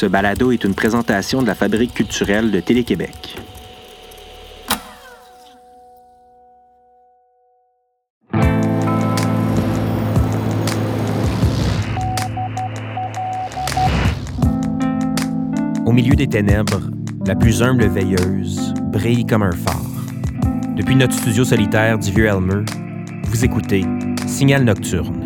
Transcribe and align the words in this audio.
Ce 0.00 0.06
balado 0.06 0.52
est 0.52 0.62
une 0.62 0.76
présentation 0.76 1.42
de 1.42 1.48
la 1.48 1.56
Fabrique 1.56 1.92
culturelle 1.92 2.52
de 2.52 2.60
Télé-Québec. 2.60 3.36
Au 15.84 15.90
milieu 15.90 16.14
des 16.14 16.28
ténèbres, 16.28 16.80
la 17.26 17.34
plus 17.34 17.60
humble 17.60 17.88
veilleuse 17.88 18.72
brille 18.92 19.26
comme 19.26 19.42
un 19.42 19.50
phare. 19.50 19.82
Depuis 20.76 20.94
notre 20.94 21.14
studio 21.14 21.44
solitaire 21.44 21.98
du 21.98 22.12
Vieux 22.12 22.26
Elmer, 22.26 22.64
vous 23.24 23.44
écoutez 23.44 23.84
Signal 24.28 24.62
Nocturne. 24.62 25.17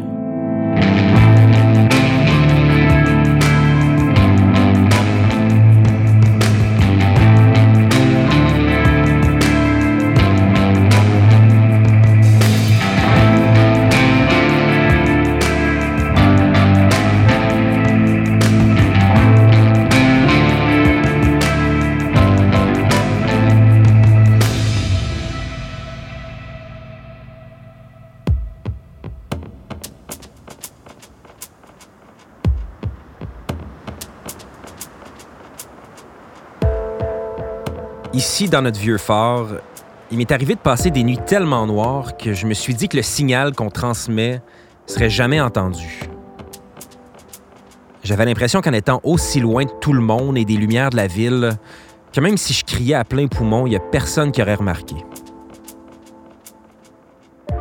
Ici, 38.15 38.47
dans 38.51 38.61
notre 38.61 38.79
vieux 38.79 38.99
phare, 38.99 39.47
il 40.11 40.19
m'est 40.19 40.31
arrivé 40.31 40.55
de 40.55 40.61
passer 40.61 40.91
des 40.91 41.03
nuits 41.03 41.21
tellement 41.25 41.67
noires 41.67 42.19
que 42.19 42.35
je 42.35 42.47
me 42.47 42.53
suis 42.53 42.75
dit 42.75 42.87
que 42.87 42.99
le 42.99 43.03
signal 43.03 43.55
qu'on 43.55 43.71
transmet 43.71 44.43
serait 44.87 45.09
jamais 45.09 45.41
entendu. 45.41 46.01
J'avais 48.05 48.27
l'impression 48.27 48.61
qu'en 48.61 48.75
étant 48.75 49.01
aussi 49.03 49.41
loin 49.41 49.65
de 49.65 49.71
tout 49.81 49.95
le 49.95 50.03
monde 50.03 50.37
et 50.37 50.45
des 50.45 50.57
lumières 50.57 50.91
de 50.91 50.97
la 50.97 51.07
ville, 51.07 51.53
que 52.13 52.21
même 52.21 52.37
si 52.37 52.53
je 52.53 52.65
criais 52.67 52.97
à 52.97 53.05
plein 53.05 53.29
poumon, 53.29 53.67
il 53.67 53.71
n'y 53.71 53.77
a 53.77 53.81
personne 53.81 54.31
qui 54.31 54.43
aurait 54.43 54.57
remarqué. 54.57 54.97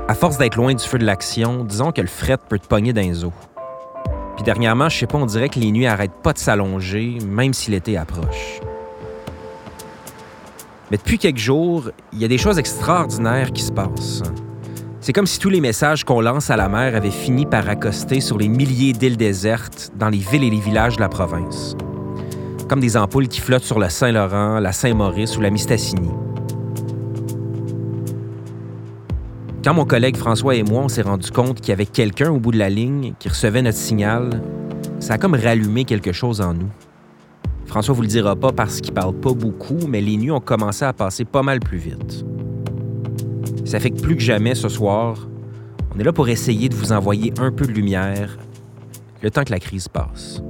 À 0.10 0.14
force 0.14 0.38
d'être 0.38 0.58
loin 0.58 0.74
du 0.74 0.84
feu 0.84 0.98
de 0.98 1.06
l'action, 1.06 1.64
disons 1.64 1.94
que 1.94 2.02
le 2.02 2.08
fret 2.08 2.38
peut 2.50 2.60
te 2.60 2.68
pogner 2.68 2.92
les 2.92 3.24
os. 3.24 3.32
Puis 4.36 4.44
dernièrement, 4.44 4.90
je 4.90 4.98
sais 4.98 5.08
pas, 5.08 5.18
on 5.18 5.26
dirait 5.26 5.48
que 5.48 5.60
les 5.60 5.72
nuits 5.72 5.88
arrêtent 5.88 6.22
pas 6.22 6.34
de 6.34 6.40
s'allonger, 6.40 7.20
même 7.26 7.54
si 7.54 7.72
l'été 7.72 7.96
approche. 7.96 8.60
Mais 10.92 10.98
depuis 10.98 11.18
quelques 11.18 11.38
jours, 11.38 11.90
il 12.12 12.20
y 12.20 12.26
a 12.26 12.28
des 12.28 12.38
choses 12.38 12.60
extraordinaires 12.60 13.54
qui 13.54 13.62
se 13.62 13.72
passent. 13.72 14.24
C'est 15.00 15.14
comme 15.14 15.26
si 15.26 15.40
tous 15.40 15.50
les 15.50 15.62
messages 15.62 16.04
qu'on 16.04 16.20
lance 16.20 16.50
à 16.50 16.58
la 16.58 16.68
mer 16.68 16.98
avaient 16.98 17.10
fini 17.10 17.46
par 17.46 17.70
accoster 17.70 18.20
sur 18.20 18.38
les 18.38 18.50
milliers 18.50 18.92
d'îles 18.92 19.16
désertes 19.16 19.94
dans 19.96 20.10
les 20.10 20.18
villes 20.18 20.44
et 20.44 20.50
les 20.50 20.60
villages 20.60 20.98
de 20.98 21.00
la 21.00 21.08
province. 21.08 21.78
Comme 22.68 22.82
des 22.82 22.98
ampoules 22.98 23.30
qui 23.30 23.40
flottent 23.40 23.64
sur 23.64 23.80
le 23.80 23.88
Saint-Laurent, 23.88 24.60
la 24.60 24.74
Saint-Maurice 24.74 25.38
ou 25.38 25.42
la 25.42 25.50
Mistassini. 25.50 26.10
Quand 29.64 29.74
mon 29.74 29.86
collègue 29.86 30.18
François 30.18 30.56
et 30.56 30.64
moi, 30.64 30.82
on 30.84 30.90
s'est 30.90 31.04
rendu 31.04 31.32
compte 31.32 31.62
qu'il 31.62 31.70
y 31.70 31.72
avait 31.72 31.86
quelqu'un 31.86 32.32
au 32.32 32.40
bout 32.40 32.52
de 32.52 32.58
la 32.58 32.70
ligne 32.70 33.14
qui 33.18 33.30
recevait 33.30 33.62
notre 33.62 33.78
signal, 33.78 34.42
ça 35.00 35.14
a 35.14 35.18
comme 35.18 35.36
rallumé 35.36 35.86
quelque 35.86 36.12
chose 36.12 36.42
en 36.42 36.54
nous. 36.54 36.70
François 37.72 37.96
vous 37.96 38.02
le 38.02 38.10
dira 38.10 38.36
pas 38.36 38.52
parce 38.52 38.82
qu'il 38.82 38.94
parle 38.94 39.14
pas 39.14 39.32
beaucoup, 39.32 39.80
mais 39.88 40.02
les 40.02 40.18
nuits 40.18 40.30
ont 40.30 40.42
commencé 40.42 40.84
à 40.84 40.92
passer 40.92 41.24
pas 41.24 41.42
mal 41.42 41.62
plus 41.62 41.78
vite. 41.78 42.26
Ça 43.64 43.80
fait 43.80 43.92
que 43.92 44.02
plus 44.02 44.18
que 44.18 44.22
jamais 44.22 44.56
ce 44.56 44.68
soir, 44.68 45.30
on 45.96 45.98
est 45.98 46.04
là 46.04 46.12
pour 46.12 46.28
essayer 46.28 46.68
de 46.68 46.76
vous 46.76 46.92
envoyer 46.92 47.34
un 47.40 47.50
peu 47.50 47.66
de 47.66 47.72
lumière 47.72 48.38
le 49.22 49.32
temps 49.32 49.46
que 49.46 49.52
la 49.52 49.60
crise 49.60 49.88
passe. 49.88 50.44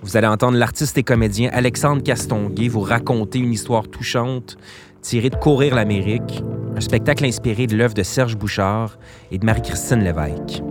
Vous 0.00 0.16
allez 0.16 0.26
entendre 0.26 0.56
l'artiste 0.56 0.96
et 0.96 1.02
comédien 1.02 1.50
Alexandre 1.52 2.02
Castonguay 2.02 2.68
vous 2.68 2.80
raconter 2.80 3.40
une 3.40 3.52
histoire 3.52 3.86
touchante 3.88 4.56
tirée 5.02 5.28
de 5.28 5.36
Courir 5.36 5.74
l'Amérique, 5.74 6.42
un 6.74 6.80
spectacle 6.80 7.26
inspiré 7.26 7.66
de 7.66 7.76
l'œuvre 7.76 7.92
de 7.92 8.02
Serge 8.02 8.38
Bouchard 8.38 8.98
et 9.30 9.36
de 9.36 9.44
Marie-Christine 9.44 10.02
Lévesque. 10.02 10.62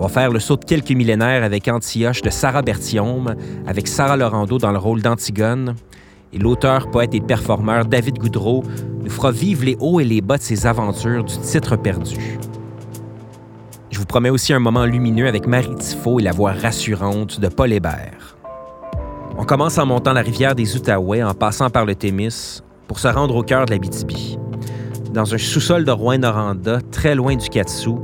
On 0.00 0.02
va 0.02 0.08
faire 0.08 0.30
le 0.30 0.38
saut 0.38 0.56
de 0.56 0.64
quelques 0.64 0.92
millénaires 0.92 1.42
avec 1.42 1.66
Antioche 1.66 2.22
de 2.22 2.30
Sarah 2.30 2.62
Berthiaume, 2.62 3.34
avec 3.66 3.88
Sarah 3.88 4.16
Laurando 4.16 4.56
dans 4.56 4.70
le 4.70 4.78
rôle 4.78 5.02
d'Antigone. 5.02 5.74
Et 6.32 6.38
l'auteur, 6.38 6.88
poète 6.88 7.14
et 7.14 7.20
performeur 7.20 7.84
David 7.84 8.16
Goudreau 8.16 8.62
nous 9.02 9.10
fera 9.10 9.32
vivre 9.32 9.64
les 9.64 9.76
hauts 9.80 9.98
et 9.98 10.04
les 10.04 10.20
bas 10.20 10.38
de 10.38 10.42
ses 10.42 10.68
aventures 10.68 11.24
du 11.24 11.36
titre 11.38 11.74
perdu. 11.74 12.38
Je 13.90 13.98
vous 13.98 14.06
promets 14.06 14.30
aussi 14.30 14.52
un 14.52 14.60
moment 14.60 14.84
lumineux 14.84 15.26
avec 15.26 15.48
Marie 15.48 15.74
Tifo 15.74 16.20
et 16.20 16.22
la 16.22 16.30
voix 16.30 16.52
rassurante 16.52 17.40
de 17.40 17.48
Paul 17.48 17.72
Hébert. 17.72 18.36
On 19.36 19.44
commence 19.44 19.78
en 19.78 19.86
montant 19.86 20.12
la 20.12 20.22
rivière 20.22 20.54
des 20.54 20.76
Outaouais 20.76 21.24
en 21.24 21.34
passant 21.34 21.70
par 21.70 21.84
le 21.84 21.96
Témis 21.96 22.62
pour 22.86 23.00
se 23.00 23.08
rendre 23.08 23.34
au 23.34 23.42
cœur 23.42 23.66
de 23.66 23.72
la 23.72 23.78
BTB. 23.78 24.12
Dans 25.12 25.34
un 25.34 25.38
sous-sol 25.38 25.84
de 25.84 25.90
Rouen-Noranda, 25.90 26.82
très 26.92 27.16
loin 27.16 27.34
du 27.34 27.48
Katsou, 27.48 27.98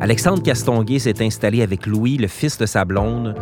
Alexandre 0.00 0.42
Castonguay 0.42 0.98
s'est 0.98 1.22
installé 1.22 1.60
avec 1.62 1.86
Louis, 1.86 2.16
le 2.16 2.26
fils 2.26 2.56
de 2.56 2.64
sa 2.64 2.86
blonde, 2.86 3.34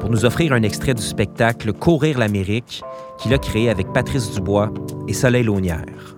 pour 0.00 0.08
nous 0.08 0.24
offrir 0.24 0.54
un 0.54 0.62
extrait 0.62 0.94
du 0.94 1.02
spectacle 1.02 1.74
Courir 1.74 2.18
l'Amérique 2.18 2.82
qu'il 3.18 3.34
a 3.34 3.38
créé 3.38 3.68
avec 3.68 3.92
Patrice 3.92 4.32
Dubois 4.32 4.72
et 5.08 5.12
Soleil 5.12 5.44
Launière. 5.44 6.15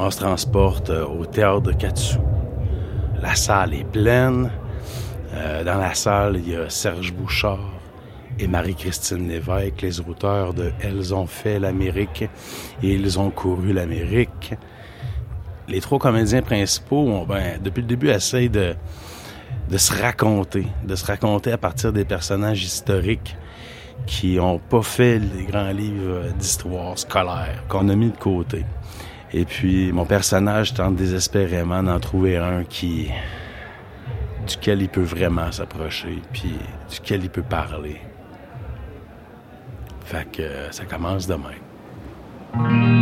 On 0.00 0.10
se 0.10 0.18
transporte 0.18 0.88
euh, 0.88 1.04
au 1.04 1.26
théâtre 1.26 1.60
de 1.60 1.72
Katsu. 1.72 2.16
La 3.20 3.34
salle 3.34 3.74
est 3.74 3.84
pleine. 3.84 4.50
Euh, 5.34 5.62
dans 5.62 5.76
la 5.76 5.94
salle, 5.94 6.36
il 6.36 6.48
y 6.48 6.56
a 6.56 6.70
Serge 6.70 7.12
Bouchard 7.12 7.70
et 8.38 8.48
Marie-Christine 8.48 9.28
Lévesque, 9.28 9.82
les 9.82 10.00
auteurs 10.00 10.54
de 10.54 10.72
Elles 10.80 11.14
ont 11.14 11.26
fait 11.26 11.58
l'Amérique 11.58 12.22
et 12.82 12.94
Ils 12.94 13.18
ont 13.18 13.30
couru 13.30 13.74
l'Amérique. 13.74 14.54
Les 15.68 15.82
trois 15.82 15.98
comédiens 15.98 16.40
principaux, 16.40 17.26
ben, 17.28 17.60
depuis 17.62 17.82
le 17.82 17.86
début, 17.86 18.08
essayent 18.08 18.48
de, 18.48 18.74
de 19.68 19.76
se 19.76 19.92
raconter, 19.92 20.66
de 20.82 20.94
se 20.94 21.04
raconter 21.04 21.52
à 21.52 21.58
partir 21.58 21.92
des 21.92 22.06
personnages 22.06 22.64
historiques 22.64 23.36
qui 24.06 24.36
n'ont 24.36 24.58
pas 24.58 24.82
fait 24.82 25.18
les 25.18 25.44
grands 25.44 25.72
livres 25.72 26.32
d'histoire 26.38 26.98
scolaire 26.98 27.64
qu'on 27.68 27.90
a 27.90 27.94
mis 27.94 28.10
de 28.10 28.16
côté. 28.16 28.64
Et 29.32 29.44
puis, 29.44 29.92
mon 29.92 30.04
personnage 30.04 30.74
tente 30.74 30.96
désespérément 30.96 31.82
d'en 31.82 32.00
trouver 32.00 32.36
un 32.36 32.64
qui. 32.64 33.10
duquel 34.46 34.82
il 34.82 34.88
peut 34.88 35.02
vraiment 35.02 35.52
s'approcher, 35.52 36.20
puis 36.32 36.54
duquel 36.90 37.24
il 37.24 37.30
peut 37.30 37.42
parler. 37.42 38.00
Fait 40.04 40.26
que 40.30 40.72
ça 40.72 40.84
commence 40.84 41.26
demain. 41.26 42.99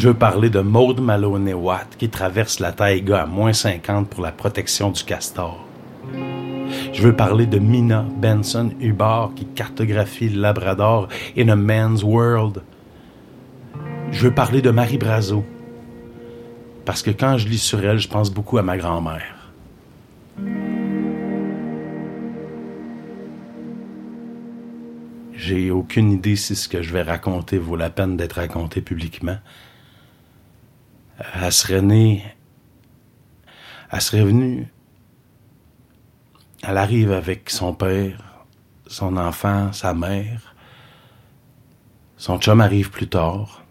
Je 0.00 0.08
veux 0.08 0.14
parler 0.14 0.48
de 0.48 0.60
Maude 0.60 1.02
Maloney 1.02 1.52
Watt 1.52 1.98
qui 1.98 2.08
traverse 2.08 2.58
la 2.58 2.72
taïga 2.72 3.20
à 3.20 3.26
moins 3.26 3.52
50 3.52 4.08
pour 4.08 4.22
la 4.22 4.32
protection 4.32 4.90
du 4.90 5.04
castor. 5.04 5.62
Je 6.94 7.02
veux 7.02 7.14
parler 7.14 7.44
de 7.44 7.58
Mina 7.58 8.06
Benson 8.16 8.70
Hubbard 8.80 9.32
qui 9.36 9.44
cartographie 9.44 10.30
le 10.30 10.40
Labrador 10.40 11.08
in 11.36 11.50
a 11.50 11.54
man's 11.54 12.02
world. 12.02 12.62
Je 14.10 14.22
veux 14.22 14.34
parler 14.34 14.62
de 14.62 14.70
Marie 14.70 14.96
Brazo. 14.96 15.44
Parce 16.86 17.02
que 17.02 17.10
quand 17.10 17.36
je 17.36 17.48
lis 17.48 17.58
sur 17.58 17.84
elle, 17.84 17.98
je 17.98 18.08
pense 18.08 18.30
beaucoup 18.30 18.56
à 18.56 18.62
ma 18.62 18.78
grand-mère. 18.78 19.52
J'ai 25.34 25.70
aucune 25.70 26.10
idée 26.10 26.36
si 26.36 26.56
ce 26.56 26.70
que 26.70 26.80
je 26.80 26.90
vais 26.90 27.02
raconter 27.02 27.58
vaut 27.58 27.76
la 27.76 27.90
peine 27.90 28.16
d'être 28.16 28.36
raconté 28.36 28.80
publiquement 28.80 29.36
elle 31.34 31.52
serait 31.52 31.82
née, 31.82 32.24
elle 33.92 34.00
serait 34.00 34.24
venue 34.24 34.68
Elle 36.62 36.76
arrive 36.76 37.12
avec 37.12 37.50
son 37.50 37.74
père, 37.74 38.44
son 38.86 39.16
enfant, 39.16 39.72
sa 39.72 39.94
mère. 39.94 40.54
Son 42.16 42.38
chum 42.38 42.60
arrive 42.60 42.90
plus 42.90 43.08
tard. 43.08 43.62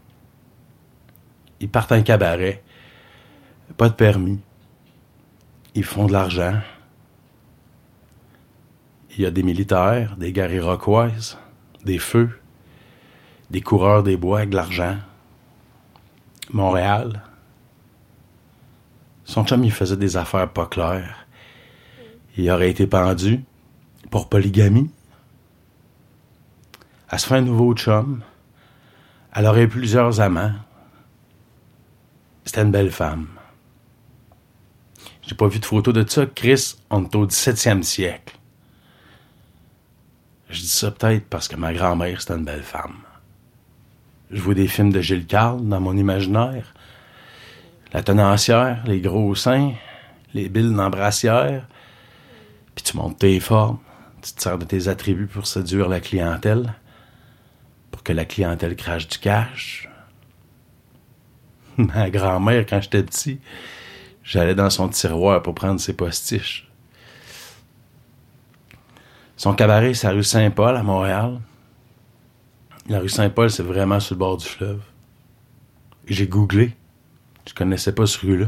Ils 1.60 1.70
partent 1.70 1.92
un 1.92 2.02
cabaret. 2.02 2.64
Pas 3.78 3.90
de 3.90 3.94
permis. 3.94 4.40
Ils 5.76 5.84
font 5.84 6.08
de 6.08 6.14
l'argent. 6.14 6.60
Il 9.12 9.22
y 9.22 9.26
a 9.26 9.32
des 9.32 9.44
militaires, 9.44 10.16
des 10.18 10.32
guerres 10.32 10.54
iroquoises, 10.54 11.38
des 11.86 12.00
feux, 12.00 12.40
des 13.52 13.62
coureurs 13.62 14.04
des 14.04 14.18
bois 14.18 14.40
avec 14.40 14.50
de 14.50 14.56
l'argent. 14.56 14.98
Montréal. 16.52 17.22
Son 19.30 19.46
chum, 19.46 19.64
il 19.64 19.72
faisait 19.72 19.96
des 19.96 20.18
affaires 20.18 20.50
pas 20.50 20.66
claires. 20.66 21.28
Il 22.36 22.50
aurait 22.50 22.72
été 22.72 22.88
pendu 22.88 23.44
pour 24.10 24.28
polygamie. 24.28 24.90
Elle 27.12 27.20
se 27.20 27.28
fait 27.28 27.36
un 27.36 27.42
nouveau 27.42 27.76
chum. 27.76 28.24
Elle 29.36 29.46
aurait 29.46 29.66
eu 29.66 29.68
plusieurs 29.68 30.20
amants. 30.20 30.54
C'était 32.44 32.64
une 32.64 32.72
belle 32.72 32.90
femme. 32.90 33.28
J'ai 35.22 35.36
pas 35.36 35.48
vu 35.48 35.60
de 35.60 35.66
photo 35.66 35.94
de 35.94 36.04
ça. 36.10 36.26
Chris, 36.26 36.78
on 36.90 37.04
est 37.04 37.16
au 37.16 37.28
17e 37.28 37.84
siècle. 37.84 38.36
Je 40.50 40.60
dis 40.60 40.68
ça 40.68 40.90
peut-être 40.90 41.28
parce 41.28 41.48
que 41.48 41.56
ma 41.56 41.72
grand-mère, 41.72 42.20
c'était 42.20 42.34
une 42.34 42.46
belle 42.46 42.64
femme. 42.64 42.98
Je 44.32 44.42
vois 44.42 44.56
des 44.56 44.68
films 44.68 44.92
de 44.92 45.02
Gilles 45.02 45.28
Carle 45.28 45.68
dans 45.68 45.80
mon 45.80 45.96
imaginaire. 45.96 46.74
La 47.92 48.04
tenancière, 48.04 48.84
les 48.86 49.02
gros 49.02 49.34
seins, 49.34 49.74
les 50.34 50.50
billes 50.50 50.74
d'embrassière. 50.74 51.68
Puis 52.76 52.84
tu 52.84 52.98
montes 52.98 53.20
tes 53.20 53.40
formes. 53.40 53.80
Tu 54.22 54.34
te 54.34 54.42
sers 54.42 54.58
de 54.58 54.66
tes 54.66 54.88
attributs 54.88 55.28
pour 55.28 55.48
séduire 55.48 55.90
la 55.90 56.00
clientèle. 56.00 56.74
Pour 57.92 58.04
que 58.04 58.14
la 58.14 58.26
clientèle 58.26 58.76
crache 58.76 59.08
du 59.08 59.18
cash. 59.18 59.90
Ma 61.78 62.10
grand-mère, 62.10 62.66
quand 62.68 62.82
j'étais 62.82 63.04
petit, 63.04 63.40
j'allais 64.24 64.56
dans 64.56 64.70
son 64.70 64.90
tiroir 64.90 65.42
pour 65.42 65.56
prendre 65.56 65.80
ses 65.80 65.94
postiches. 65.94 66.70
Son 69.36 69.54
cabaret, 69.54 69.94
c'est 69.94 70.08
la 70.08 70.14
rue 70.14 70.24
Saint-Paul 70.24 70.76
à 70.76 70.84
Montréal. 70.84 71.40
La 72.90 73.00
rue 73.00 73.10
Saint-Paul, 73.10 73.50
c'est 73.50 73.64
vraiment 73.64 74.00
sur 74.00 74.16
le 74.16 74.20
bord 74.20 74.38
du 74.38 74.46
fleuve. 74.46 74.82
J'ai 76.08 76.28
googlé. 76.28 76.76
Je 77.50 77.56
connaissais 77.56 77.94
pas 77.96 78.06
ce 78.06 78.20
rue-là. 78.20 78.46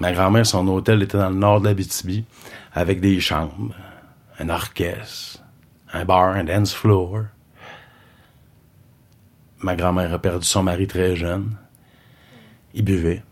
Ma 0.00 0.12
grand-mère, 0.12 0.46
son 0.46 0.66
hôtel 0.66 1.02
était 1.02 1.18
dans 1.18 1.28
le 1.28 1.36
nord 1.36 1.60
de 1.60 1.66
l'Abitibi, 1.66 2.24
avec 2.72 3.02
des 3.02 3.20
chambres, 3.20 3.74
un 4.38 4.48
orchestre, 4.48 5.42
un 5.92 6.06
bar, 6.06 6.34
un 6.34 6.44
dance 6.44 6.72
floor. 6.72 7.24
Ma 9.58 9.76
grand-mère 9.76 10.14
a 10.14 10.18
perdu 10.18 10.46
son 10.46 10.62
mari 10.62 10.86
très 10.86 11.14
jeune. 11.14 11.54
Il 12.72 12.82
buvait. 12.82 13.22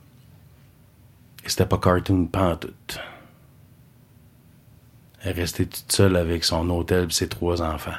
Et 1.43 1.49
c'était 1.49 1.65
pas 1.65 1.79
cartoon 1.79 2.27
pantoute. 2.27 3.01
Elle 5.23 5.31
est 5.31 5.41
restée 5.41 5.65
toute 5.65 5.91
seule 5.91 6.17
avec 6.17 6.45
son 6.45 6.69
hôtel 6.69 7.07
et 7.09 7.13
ses 7.13 7.29
trois 7.31 7.63
enfants. 7.63 7.99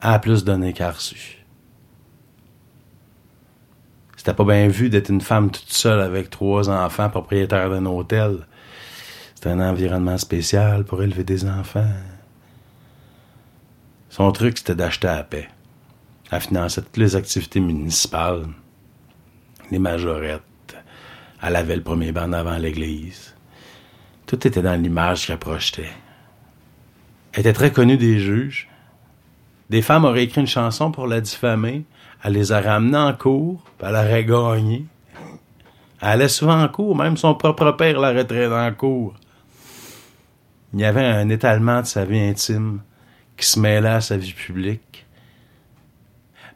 A 0.00 0.20
plus 0.20 0.44
donné 0.44 0.72
qu'elle 0.72 0.90
reçu. 0.90 1.37
C'était 4.18 4.34
pas 4.34 4.44
bien 4.44 4.66
vu 4.66 4.90
d'être 4.90 5.10
une 5.10 5.20
femme 5.20 5.48
toute 5.48 5.72
seule 5.72 6.00
avec 6.00 6.28
trois 6.28 6.68
enfants 6.68 7.08
propriétaires 7.08 7.70
d'un 7.70 7.86
hôtel. 7.86 8.46
C'était 9.36 9.50
un 9.50 9.60
environnement 9.60 10.18
spécial 10.18 10.84
pour 10.84 11.04
élever 11.04 11.22
des 11.22 11.46
enfants. 11.46 11.94
Son 14.10 14.32
truc, 14.32 14.58
c'était 14.58 14.74
d'acheter 14.74 15.06
à 15.06 15.22
paix. 15.22 15.48
Elle 16.32 16.40
finançait 16.40 16.82
toutes 16.82 16.96
les 16.96 17.14
activités 17.14 17.60
municipales, 17.60 18.46
les 19.70 19.78
majorettes. 19.78 20.42
Elle 21.40 21.54
avait 21.54 21.76
le 21.76 21.84
premier 21.84 22.10
banc 22.10 22.32
avant 22.32 22.58
l'église. 22.58 23.36
Tout 24.26 24.48
était 24.48 24.62
dans 24.62 24.82
l'image 24.82 25.28
qu'elle 25.28 25.38
projetait. 25.38 25.92
Elle 27.34 27.40
était 27.40 27.52
très 27.52 27.70
connue 27.70 27.96
des 27.96 28.18
juges. 28.18 28.68
Des 29.70 29.80
femmes 29.80 30.04
auraient 30.04 30.24
écrit 30.24 30.40
une 30.40 30.48
chanson 30.48 30.90
pour 30.90 31.06
la 31.06 31.20
diffamer. 31.20 31.84
Elle 32.24 32.32
les 32.32 32.52
a 32.52 32.60
ramenées 32.60 32.98
en 32.98 33.12
cours, 33.14 33.62
puis 33.78 33.88
elle 33.88 33.94
aurait 33.94 34.24
gagné. 34.24 34.86
Elle 36.00 36.08
allait 36.08 36.28
souvent 36.28 36.62
en 36.62 36.68
cours, 36.68 36.96
même 36.96 37.16
son 37.16 37.34
propre 37.34 37.72
père 37.72 37.98
la 38.00 38.12
retraite 38.12 38.52
en 38.52 38.72
cours. 38.72 39.14
Il 40.74 40.80
y 40.80 40.84
avait 40.84 41.04
un 41.04 41.28
étalement 41.28 41.80
de 41.80 41.86
sa 41.86 42.04
vie 42.04 42.20
intime 42.20 42.80
qui 43.36 43.46
se 43.46 43.58
mêlait 43.58 43.88
à 43.88 44.00
sa 44.00 44.16
vie 44.16 44.32
publique. 44.32 45.06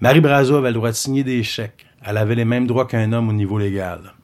Marie 0.00 0.20
Brazo 0.20 0.56
avait 0.56 0.70
le 0.70 0.74
droit 0.74 0.90
de 0.90 0.96
signer 0.96 1.24
des 1.24 1.42
chèques. 1.42 1.86
Elle 2.04 2.16
avait 2.16 2.34
les 2.34 2.44
mêmes 2.44 2.66
droits 2.66 2.86
qu'un 2.86 3.12
homme 3.12 3.28
au 3.28 3.32
niveau 3.32 3.58
légal, 3.58 4.14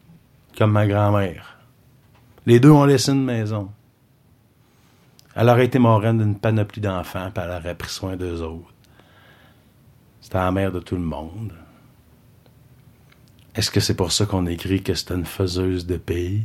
comme 0.56 0.72
ma 0.72 0.86
grand-mère. 0.86 1.58
Les 2.46 2.58
deux 2.58 2.70
ont 2.70 2.84
laissé 2.84 3.12
une 3.12 3.24
maison. 3.24 3.70
Elle 5.36 5.48
aurait 5.48 5.66
été 5.66 5.78
moraine 5.78 6.18
d'une 6.18 6.36
panoplie 6.36 6.80
d'enfants, 6.80 7.30
puis 7.32 7.44
elle 7.44 7.56
aurait 7.56 7.76
pris 7.76 7.90
soin 7.90 8.16
d'eux 8.16 8.42
autres. 8.42 8.74
C'était 10.28 10.40
la 10.40 10.52
mère 10.52 10.72
de 10.72 10.80
tout 10.80 10.94
le 10.94 11.00
monde. 11.00 11.54
Est-ce 13.54 13.70
que 13.70 13.80
c'est 13.80 13.94
pour 13.94 14.12
ça 14.12 14.26
qu'on 14.26 14.44
écrit 14.44 14.82
que 14.82 14.92
c'était 14.92 15.14
une 15.14 15.24
faiseuse 15.24 15.86
de 15.86 15.96
pays? 15.96 16.44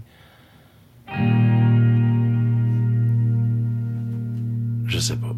Je 4.85 4.99
sais 4.99 5.17
pas. 5.17 5.35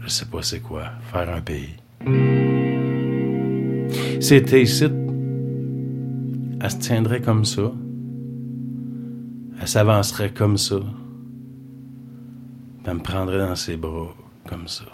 Je 0.00 0.08
sais 0.08 0.24
pas 0.24 0.40
c'est 0.40 0.60
quoi, 0.60 0.92
faire 1.12 1.28
un 1.28 1.42
pays. 1.42 1.76
C'était 4.18 4.62
ici, 4.62 4.84
elle 4.84 6.70
se 6.70 6.78
tiendrait 6.78 7.20
comme 7.20 7.44
ça. 7.44 7.70
Elle 9.60 9.68
s'avancerait 9.68 10.32
comme 10.32 10.56
ça. 10.56 10.80
Elle 12.86 12.94
me 12.94 13.00
prendrait 13.00 13.40
dans 13.40 13.56
ses 13.56 13.76
bras 13.76 14.14
comme 14.48 14.68
ça. 14.68 14.86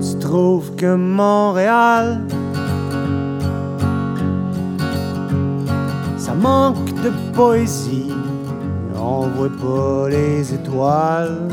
Tu 0.00 0.18
trouves 0.20 0.74
que 0.76 0.94
Montréal, 0.94 2.20
ça 6.16 6.34
manque 6.34 6.92
de 7.02 7.10
poésie, 7.34 8.12
on 8.96 9.28
voit 9.28 9.48
pas 9.48 10.08
les 10.08 10.54
étoiles. 10.54 11.48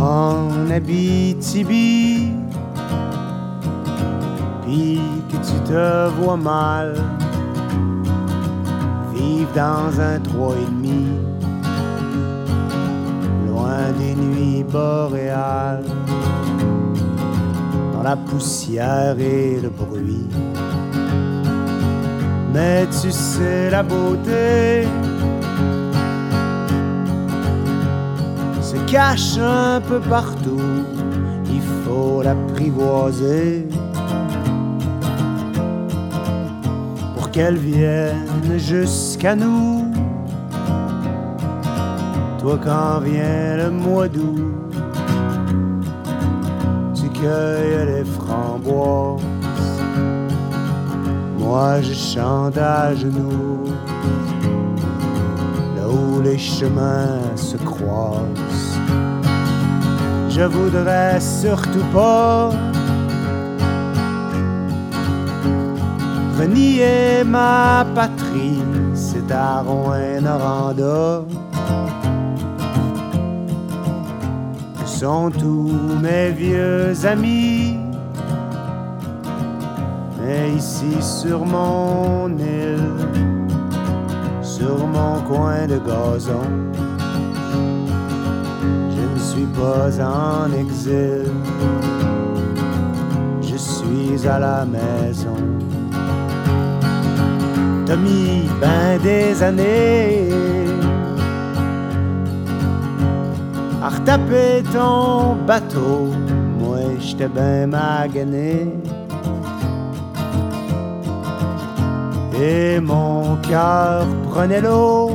En 0.00 0.70
Abitibi, 0.70 2.30
puis 4.62 5.00
que 5.28 5.36
tu 5.36 5.60
te 5.64 6.08
vois 6.20 6.36
mal 6.36 6.94
vivre 9.18 9.52
dans 9.54 10.00
un 10.00 10.18
trois 10.20 10.54
et 10.54 10.66
demi, 10.66 11.06
loin 13.48 13.90
des 13.98 14.14
nuits 14.14 14.64
boréales, 14.64 15.84
dans 17.94 18.02
la 18.02 18.16
poussière 18.16 19.16
et 19.18 19.60
le 19.60 19.70
bruit. 19.70 20.28
Mais 22.52 22.86
tu 23.00 23.10
sais 23.10 23.70
la 23.70 23.82
beauté 23.82 24.86
se 28.62 28.76
cache 28.90 29.38
un 29.38 29.80
peu 29.80 30.00
partout, 30.00 30.84
il 31.50 31.62
faut 31.84 32.22
l'apprivoiser. 32.22 33.68
pour 37.28 37.32
qu'elle 37.32 37.58
vienne 37.58 38.58
jusqu'à 39.18 39.34
nous. 39.34 39.84
Toi, 42.38 42.58
quand 42.62 43.00
vient 43.00 43.56
le 43.56 43.70
mois 43.70 44.08
d'août, 44.08 44.54
tu 46.94 47.08
cueilles 47.08 47.86
les 47.86 48.04
framboises. 48.04 49.22
Moi, 51.38 51.80
je 51.82 51.94
chante 51.94 52.58
à 52.58 52.94
genoux, 52.94 53.64
là 55.76 55.88
où 55.88 56.20
les 56.22 56.38
chemins 56.38 57.18
se 57.34 57.56
croisent. 57.56 58.78
Je 60.28 60.42
voudrais 60.42 61.18
surtout 61.20 61.86
pas 61.92 62.50
renier 66.38 67.24
ma 67.24 67.84
patrie, 67.96 68.62
à 69.30 69.62
Rouen-Noranda 69.62 71.22
sont 74.86 75.30
tous 75.30 75.72
mes 76.02 76.30
vieux 76.30 76.94
amis. 77.06 77.78
Mais 80.20 80.50
ici 80.56 81.00
sur 81.00 81.44
mon 81.46 82.28
île, 82.36 82.96
sur 84.42 84.86
mon 84.86 85.20
coin 85.22 85.66
de 85.66 85.78
gazon, 85.78 86.50
je 88.94 89.02
ne 89.14 89.18
suis 89.18 89.48
pas 89.60 89.88
en 90.04 90.52
exil, 90.52 91.30
je 93.40 93.56
suis 93.56 94.26
à 94.26 94.38
la 94.40 94.64
maison. 94.64 95.67
T'as 97.88 97.96
mis 97.96 98.46
ben 98.60 99.00
des 99.02 99.42
années 99.42 100.28
à 103.82 103.88
retaper 103.88 104.62
ton 104.74 105.36
bateau. 105.46 106.08
Moi, 106.58 106.80
j'étais 107.00 107.28
ben 107.28 107.70
magané. 107.70 108.68
Et 112.38 112.78
mon 112.78 113.36
cœur 113.36 114.06
prenait 114.30 114.60
l'eau. 114.60 115.12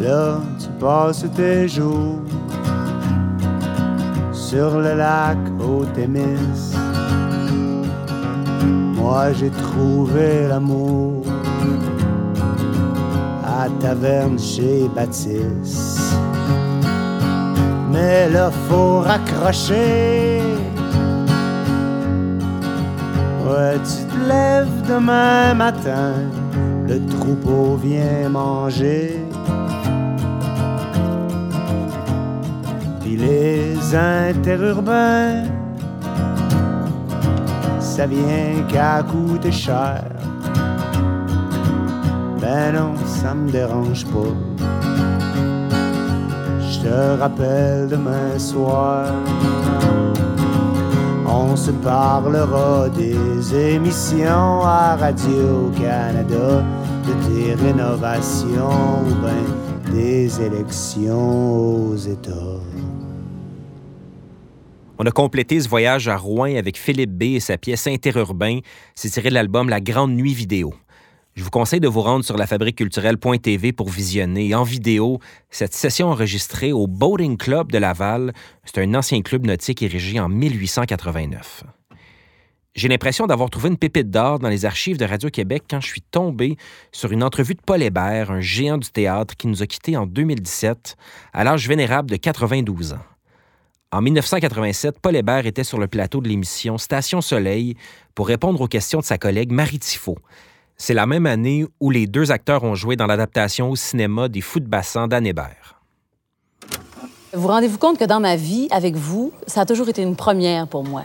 Là, 0.00 0.40
tu 0.58 0.68
passes 0.80 1.24
tes 1.36 1.68
jours 1.68 2.18
sur 4.32 4.80
le 4.80 4.96
lac 4.96 5.38
au 5.60 5.84
Témis. 5.84 6.74
Moi, 8.94 9.32
j'ai 9.32 9.50
trouvé 9.50 10.48
l'amour 10.48 11.22
à 13.44 13.68
taverne 13.80 14.38
chez 14.38 14.88
Baptiste. 14.94 16.16
Mais 17.92 18.28
là, 18.28 18.50
faut 18.68 19.00
raccrocher. 19.00 20.42
Ouais, 23.46 23.78
tu 23.84 24.04
te 24.12 24.28
lèves 24.28 24.82
demain 24.88 25.54
matin, 25.54 26.14
le 26.88 26.98
troupeau 27.06 27.76
vient 27.76 28.28
manger. 28.28 29.20
Puis 33.00 33.16
les 33.16 33.94
interurbains, 33.94 35.44
ça 37.96 38.06
vient 38.06 38.62
qu'à 38.68 39.02
coûter 39.02 39.50
cher. 39.50 40.04
Ben 42.38 42.72
non, 42.74 42.92
ça 43.06 43.32
me 43.34 43.50
dérange 43.50 44.04
pas. 44.04 44.34
Je 46.60 46.78
te 46.80 47.18
rappelle 47.18 47.88
demain 47.88 48.38
soir. 48.38 49.06
On 51.26 51.56
se 51.56 51.70
parlera 51.70 52.90
des 52.90 53.74
émissions 53.74 54.60
à 54.62 54.96
Radio-Canada, 54.96 56.48
de 57.06 57.14
tes 57.24 57.54
rénovations 57.54 59.00
ou 59.08 59.14
ben 59.24 59.46
des 59.94 60.38
élections 60.42 61.88
aux 61.88 61.96
États. 61.96 62.60
On 64.98 65.04
a 65.04 65.10
complété 65.10 65.60
ce 65.60 65.68
voyage 65.68 66.08
à 66.08 66.16
Rouen 66.16 66.56
avec 66.56 66.78
Philippe 66.78 67.12
B 67.12 67.22
et 67.22 67.40
sa 67.40 67.58
pièce 67.58 67.86
Interurbain. 67.86 68.60
C'est 68.94 69.10
tiré 69.10 69.28
de 69.28 69.34
l'album 69.34 69.68
La 69.68 69.82
Grande 69.82 70.12
Nuit 70.12 70.32
vidéo. 70.32 70.72
Je 71.34 71.44
vous 71.44 71.50
conseille 71.50 71.80
de 71.80 71.88
vous 71.88 72.00
rendre 72.00 72.24
sur 72.24 72.38
lafabriqueculturelle.tv 72.38 73.74
pour 73.74 73.90
visionner 73.90 74.54
en 74.54 74.62
vidéo 74.62 75.18
cette 75.50 75.74
session 75.74 76.08
enregistrée 76.08 76.72
au 76.72 76.86
Boating 76.86 77.36
Club 77.36 77.70
de 77.70 77.76
Laval. 77.76 78.32
C'est 78.64 78.80
un 78.80 78.94
ancien 78.94 79.20
club 79.20 79.44
nautique 79.44 79.82
érigé 79.82 80.18
en 80.18 80.30
1889. 80.30 81.64
J'ai 82.74 82.88
l'impression 82.88 83.26
d'avoir 83.26 83.50
trouvé 83.50 83.68
une 83.68 83.76
pépite 83.76 84.10
d'or 84.10 84.38
dans 84.38 84.48
les 84.48 84.64
archives 84.64 84.96
de 84.96 85.04
Radio-Québec 85.04 85.64
quand 85.68 85.80
je 85.80 85.88
suis 85.88 86.02
tombé 86.02 86.56
sur 86.90 87.12
une 87.12 87.22
entrevue 87.22 87.54
de 87.54 87.60
Paul 87.64 87.82
Hébert, 87.82 88.30
un 88.30 88.40
géant 88.40 88.78
du 88.78 88.88
théâtre 88.88 89.36
qui 89.36 89.46
nous 89.46 89.62
a 89.62 89.66
quittés 89.66 89.98
en 89.98 90.06
2017 90.06 90.96
à 91.34 91.44
l'âge 91.44 91.68
vénérable 91.68 92.08
de 92.08 92.16
92 92.16 92.94
ans. 92.94 93.15
En 93.92 94.02
1987, 94.02 94.98
Paul 95.00 95.14
Hébert 95.14 95.46
était 95.46 95.62
sur 95.62 95.78
le 95.78 95.86
plateau 95.86 96.20
de 96.20 96.28
l'émission 96.28 96.76
Station 96.76 97.20
Soleil 97.20 97.76
pour 98.16 98.26
répondre 98.26 98.60
aux 98.60 98.66
questions 98.66 98.98
de 98.98 99.04
sa 99.04 99.16
collègue 99.16 99.52
Marie 99.52 99.78
Tifo. 99.78 100.16
C'est 100.76 100.92
la 100.92 101.06
même 101.06 101.24
année 101.24 101.64
où 101.78 101.90
les 101.90 102.08
deux 102.08 102.32
acteurs 102.32 102.64
ont 102.64 102.74
joué 102.74 102.96
dans 102.96 103.06
l'adaptation 103.06 103.70
au 103.70 103.76
cinéma 103.76 104.28
des 104.28 104.40
Fous 104.40 104.58
de 104.58 104.66
bassin 104.66 105.06
d'Anne 105.06 105.26
Hébert. 105.26 105.80
Vous 107.32 107.46
rendez-vous 107.46 107.78
compte 107.78 107.98
que 107.98 108.04
dans 108.04 108.18
ma 108.18 108.34
vie, 108.34 108.66
avec 108.72 108.96
vous, 108.96 109.32
ça 109.46 109.60
a 109.60 109.66
toujours 109.66 109.88
été 109.88 110.02
une 110.02 110.16
première 110.16 110.66
pour 110.66 110.82
moi. 110.82 111.04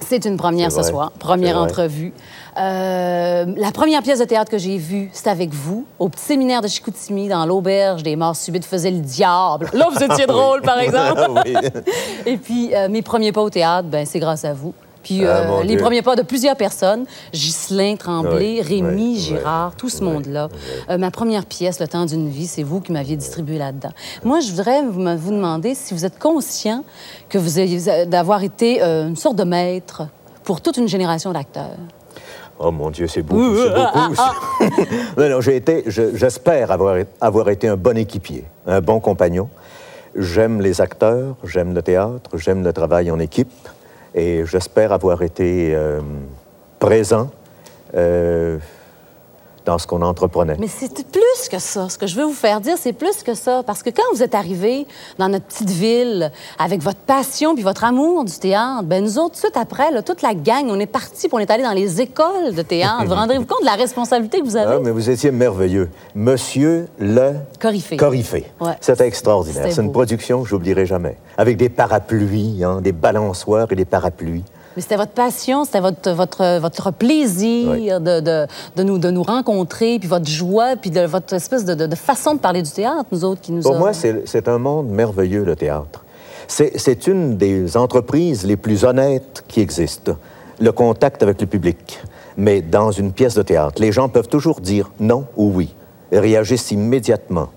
C'est 0.00 0.24
une 0.24 0.36
première 0.36 0.70
ce 0.70 0.82
soir, 0.82 1.10
première 1.12 1.54
C'est 1.56 1.60
entrevue. 1.60 2.12
Euh, 2.58 3.44
la 3.56 3.70
première 3.72 4.02
pièce 4.02 4.18
de 4.18 4.24
théâtre 4.24 4.50
que 4.50 4.58
j'ai 4.58 4.78
vue, 4.78 5.10
c'était 5.12 5.30
avec 5.30 5.52
vous, 5.52 5.84
au 5.98 6.08
petit 6.08 6.22
séminaire 6.24 6.62
de 6.62 6.68
Chicoutimi, 6.68 7.28
dans 7.28 7.44
l'auberge 7.44 8.02
des 8.02 8.16
morts 8.16 8.36
subites, 8.36 8.64
faisait 8.64 8.90
le 8.90 9.00
diable. 9.00 9.68
Là, 9.72 9.88
vous 9.92 10.02
étiez 10.02 10.26
drôle, 10.26 10.62
par 10.62 10.78
exemple. 10.80 11.22
oui. 11.44 11.54
Et 12.26 12.36
puis, 12.36 12.74
euh, 12.74 12.88
mes 12.88 13.02
premiers 13.02 13.32
pas 13.32 13.42
au 13.42 13.50
théâtre, 13.50 13.88
ben, 13.88 14.06
c'est 14.06 14.20
grâce 14.20 14.44
à 14.44 14.54
vous. 14.54 14.74
Puis, 15.06 15.24
Ah, 15.24 15.48
euh, 15.58 15.62
les 15.62 15.68
Dieu. 15.76 15.78
premiers 15.78 16.02
pas 16.02 16.16
de 16.16 16.22
plusieurs 16.22 16.56
personnes, 16.56 17.06
Ghislain 17.32 17.94
Tremblay, 17.94 18.56
Oui, 18.58 18.60
Rémi 18.62 19.12
oui, 19.14 19.18
Girard, 19.20 19.68
oui, 19.70 19.74
tout 19.78 19.88
ce 19.88 20.02
monde-là. 20.02 20.48
Euh, 20.90 20.98
ma 20.98 21.12
première 21.12 21.46
pièce, 21.46 21.78
Le 21.78 21.86
temps 21.86 22.06
d'une 22.06 22.28
vie, 22.28 22.48
c'est 22.48 22.64
vous 22.64 22.80
qui 22.80 22.90
m'aviez 22.90 23.14
distribué 23.14 23.56
là-dedans. 23.56 23.90
Moi, 24.24 24.40
je 24.40 24.50
voudrais 24.50 24.82
vous, 24.82 25.30
demander 25.30 25.76
si 25.76 25.94
vous 25.94 26.04
êtes 26.04 26.18
conscient 26.18 26.82
que 27.28 27.38
vous 27.38 27.58
avez 27.60 28.06
d'avoir 28.06 28.42
été 28.42 28.82
euh, 28.82 29.06
une 29.06 29.14
sorte 29.14 29.36
de 29.36 29.44
maître 29.44 30.08
pour 30.42 30.60
toute 30.60 30.76
une 30.76 30.88
génération 30.88 31.32
d'acteurs. 31.32 31.76
Oh 32.58 32.72
mon 32.72 32.90
Dieu, 32.90 33.06
c'est 33.06 33.22
beaucoup, 33.22 33.54
c'est 33.56 33.70
beaucoup. 33.74 34.80
non, 35.20 35.28
non, 35.28 35.40
j'ai 35.40 35.54
été, 35.54 35.84
je- 35.86 36.16
j'espère 36.16 36.72
avoir, 36.72 36.96
avoir 37.20 37.48
été 37.50 37.68
un 37.68 37.76
bon 37.76 37.96
équipier, 37.96 38.42
un 38.66 38.80
bon 38.80 38.98
compagnon. 38.98 39.48
J'aime 40.16 40.60
les 40.60 40.80
acteurs, 40.80 41.36
j'aime 41.44 41.74
le 41.74 41.82
théâtre, 41.82 42.30
j'aime 42.34 42.64
le 42.64 42.72
travail 42.72 43.08
en 43.12 43.20
équipe 43.20 43.52
et 44.16 44.46
j'espère 44.46 44.92
avoir 44.92 45.22
été 45.22 45.74
euh, 45.74 46.00
présent 46.78 47.30
euh, 47.94 48.58
dans 49.66 49.78
ce 49.78 49.86
qu'on 49.86 50.00
entreprenait. 50.00 50.56
Mais 50.58 50.68
c'est 50.68 51.06
plus 51.08 51.48
que 51.50 51.58
ça. 51.58 51.88
Ce 51.88 51.98
que 51.98 52.06
je 52.06 52.16
veux 52.16 52.24
vous 52.24 52.32
faire 52.32 52.60
dire, 52.60 52.76
c'est 52.78 52.92
plus 52.92 53.22
que 53.22 53.34
ça. 53.34 53.62
Parce 53.66 53.82
que 53.82 53.90
quand 53.90 54.04
vous 54.14 54.22
êtes 54.22 54.34
arrivé 54.34 54.86
dans 55.18 55.28
notre 55.28 55.44
petite 55.44 55.70
ville 55.70 56.30
avec 56.58 56.82
votre 56.82 57.00
passion 57.00 57.54
puis 57.54 57.64
votre 57.64 57.84
amour 57.84 58.24
du 58.24 58.32
théâtre, 58.32 58.84
ben 58.84 59.02
nous 59.02 59.18
autres, 59.18 59.34
tout 59.34 59.46
de 59.46 59.52
suite 59.52 59.56
après, 59.56 59.90
là, 59.90 60.02
toute 60.02 60.22
la 60.22 60.34
gang, 60.34 60.66
on 60.68 60.78
est 60.78 60.86
partis 60.86 61.28
puis 61.28 61.36
on 61.36 61.40
est 61.40 61.50
allé 61.50 61.64
dans 61.64 61.72
les 61.72 62.00
écoles 62.00 62.54
de 62.54 62.62
théâtre. 62.62 63.04
vous 63.06 63.14
rendez-vous 63.14 63.44
compte 63.44 63.60
de 63.60 63.66
la 63.66 63.74
responsabilité 63.74 64.40
que 64.40 64.44
vous 64.44 64.56
avez? 64.56 64.74
Ah, 64.76 64.80
mais 64.82 64.92
vous 64.92 65.10
étiez 65.10 65.32
merveilleux. 65.32 65.90
Monsieur 66.14 66.86
le. 66.98 67.34
Coryphée. 67.96 68.46
Ouais. 68.60 68.72
C'était 68.80 69.06
extraordinaire. 69.06 69.66
C'est 69.68 69.82
une 69.82 69.92
production 69.92 70.42
que 70.42 70.48
j'oublierai 70.48 70.86
jamais. 70.86 71.16
Avec 71.36 71.56
des 71.56 71.68
parapluies, 71.68 72.62
hein, 72.62 72.80
des 72.80 72.92
balançoires 72.92 73.66
et 73.70 73.74
des 73.74 73.84
parapluies. 73.84 74.44
Mais 74.76 74.82
c'était 74.82 74.96
votre 74.96 75.12
passion, 75.12 75.64
c'était 75.64 75.80
votre, 75.80 76.10
votre, 76.12 76.58
votre 76.60 76.90
plaisir 76.92 77.70
Oui. 77.72 77.86
de, 77.88 78.20
de, 78.20 78.46
de 78.76 78.82
nous, 78.82 78.98
de 78.98 79.10
nous 79.10 79.22
rencontrer, 79.22 79.98
puis 79.98 80.08
votre 80.08 80.28
joie, 80.28 80.76
puis 80.76 80.90
de 80.90 81.00
votre 81.00 81.32
espèce 81.34 81.64
de, 81.64 81.74
de- 81.74 81.86
de 81.86 81.94
façon 81.96 82.34
de 82.34 82.38
parler 82.40 82.62
du 82.62 82.70
théâtre, 82.70 83.06
nous 83.10 83.24
autres, 83.24 83.40
qui 83.40 83.52
nous 83.52 83.62
Pour 83.62 83.76
a... 83.76 83.78
moi, 83.78 83.92
c'est 83.92 84.48
un 84.48 84.58
monde 84.58 84.88
merveilleux, 84.88 85.44
le 85.44 85.56
théâtre. 85.56 86.04
C'est 86.48 86.78
c'est 86.78 87.06
une 87.08 87.36
des 87.36 87.76
entreprises 87.76 88.44
les 88.46 88.56
plus 88.56 88.84
honnêtes 88.84 89.42
qui 89.48 89.60
existent, 89.60 90.16
le 90.60 90.70
contact 90.72 91.22
avec 91.22 91.40
le 91.40 91.46
public. 91.46 91.98
Mais 92.36 92.60
dans 92.60 92.90
une 92.90 93.12
pièce 93.12 93.34
de 93.34 93.42
théâtre, 93.42 93.80
les 93.80 93.90
gens 93.92 94.08
peuvent 94.10 94.28
toujours 94.28 94.60
dire 94.60 94.90
non 95.00 95.24
ou 95.36 95.50
oui, 95.54 95.74
et 96.12 96.18
réagissent 96.20 96.70
immédiatement. 96.70 97.48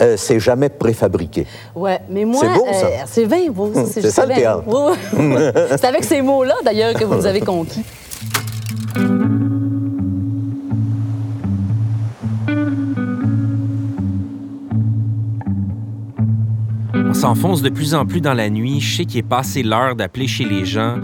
Euh, 0.00 0.14
c'est 0.16 0.40
jamais 0.40 0.68
préfabriqué. 0.70 1.46
Ouais, 1.74 2.00
mais 2.08 2.24
moi, 2.24 2.40
C'est 2.40 2.54
beau, 2.58 2.66
ça. 2.72 2.86
euh, 2.86 2.90
c'est 3.06 3.26
bien 3.26 3.50
beau. 3.50 3.70
C'est 3.86 4.10
ça, 4.10 4.24
le 4.26 4.34
théâtre. 4.34 4.64
Oui, 4.66 4.94
oui. 5.18 5.34
c'est 5.70 5.84
avec 5.84 6.04
ces 6.04 6.22
mots-là, 6.22 6.54
d'ailleurs, 6.64 6.94
que 6.94 7.04
vous 7.04 7.14
nous 7.16 7.26
avez 7.26 7.40
conquis. 7.40 7.84
On 16.94 17.14
s'enfonce 17.14 17.62
de 17.62 17.68
plus 17.70 17.94
en 17.94 18.06
plus 18.06 18.20
dans 18.20 18.34
la 18.34 18.50
nuit. 18.50 18.80
Je 18.80 18.96
sais 18.98 19.04
qu'il 19.04 19.18
est 19.18 19.22
passé 19.22 19.62
l'heure 19.62 19.94
d'appeler 19.96 20.26
chez 20.26 20.44
les 20.44 20.64
gens. 20.64 20.96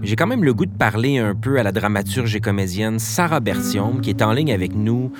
Mais 0.00 0.06
J'ai 0.06 0.16
quand 0.16 0.26
même 0.26 0.44
le 0.44 0.52
goût 0.54 0.66
de 0.66 0.76
parler 0.76 1.18
un 1.18 1.34
peu 1.34 1.58
à 1.58 1.62
la 1.62 1.72
dramaturge 1.72 2.34
et 2.36 2.40
comédienne 2.40 2.98
Sarah 2.98 3.40
Bertium, 3.40 4.00
qui 4.00 4.10
est 4.10 4.22
en 4.22 4.32
ligne 4.32 4.52
avec 4.52 4.74
nous. 4.74 5.10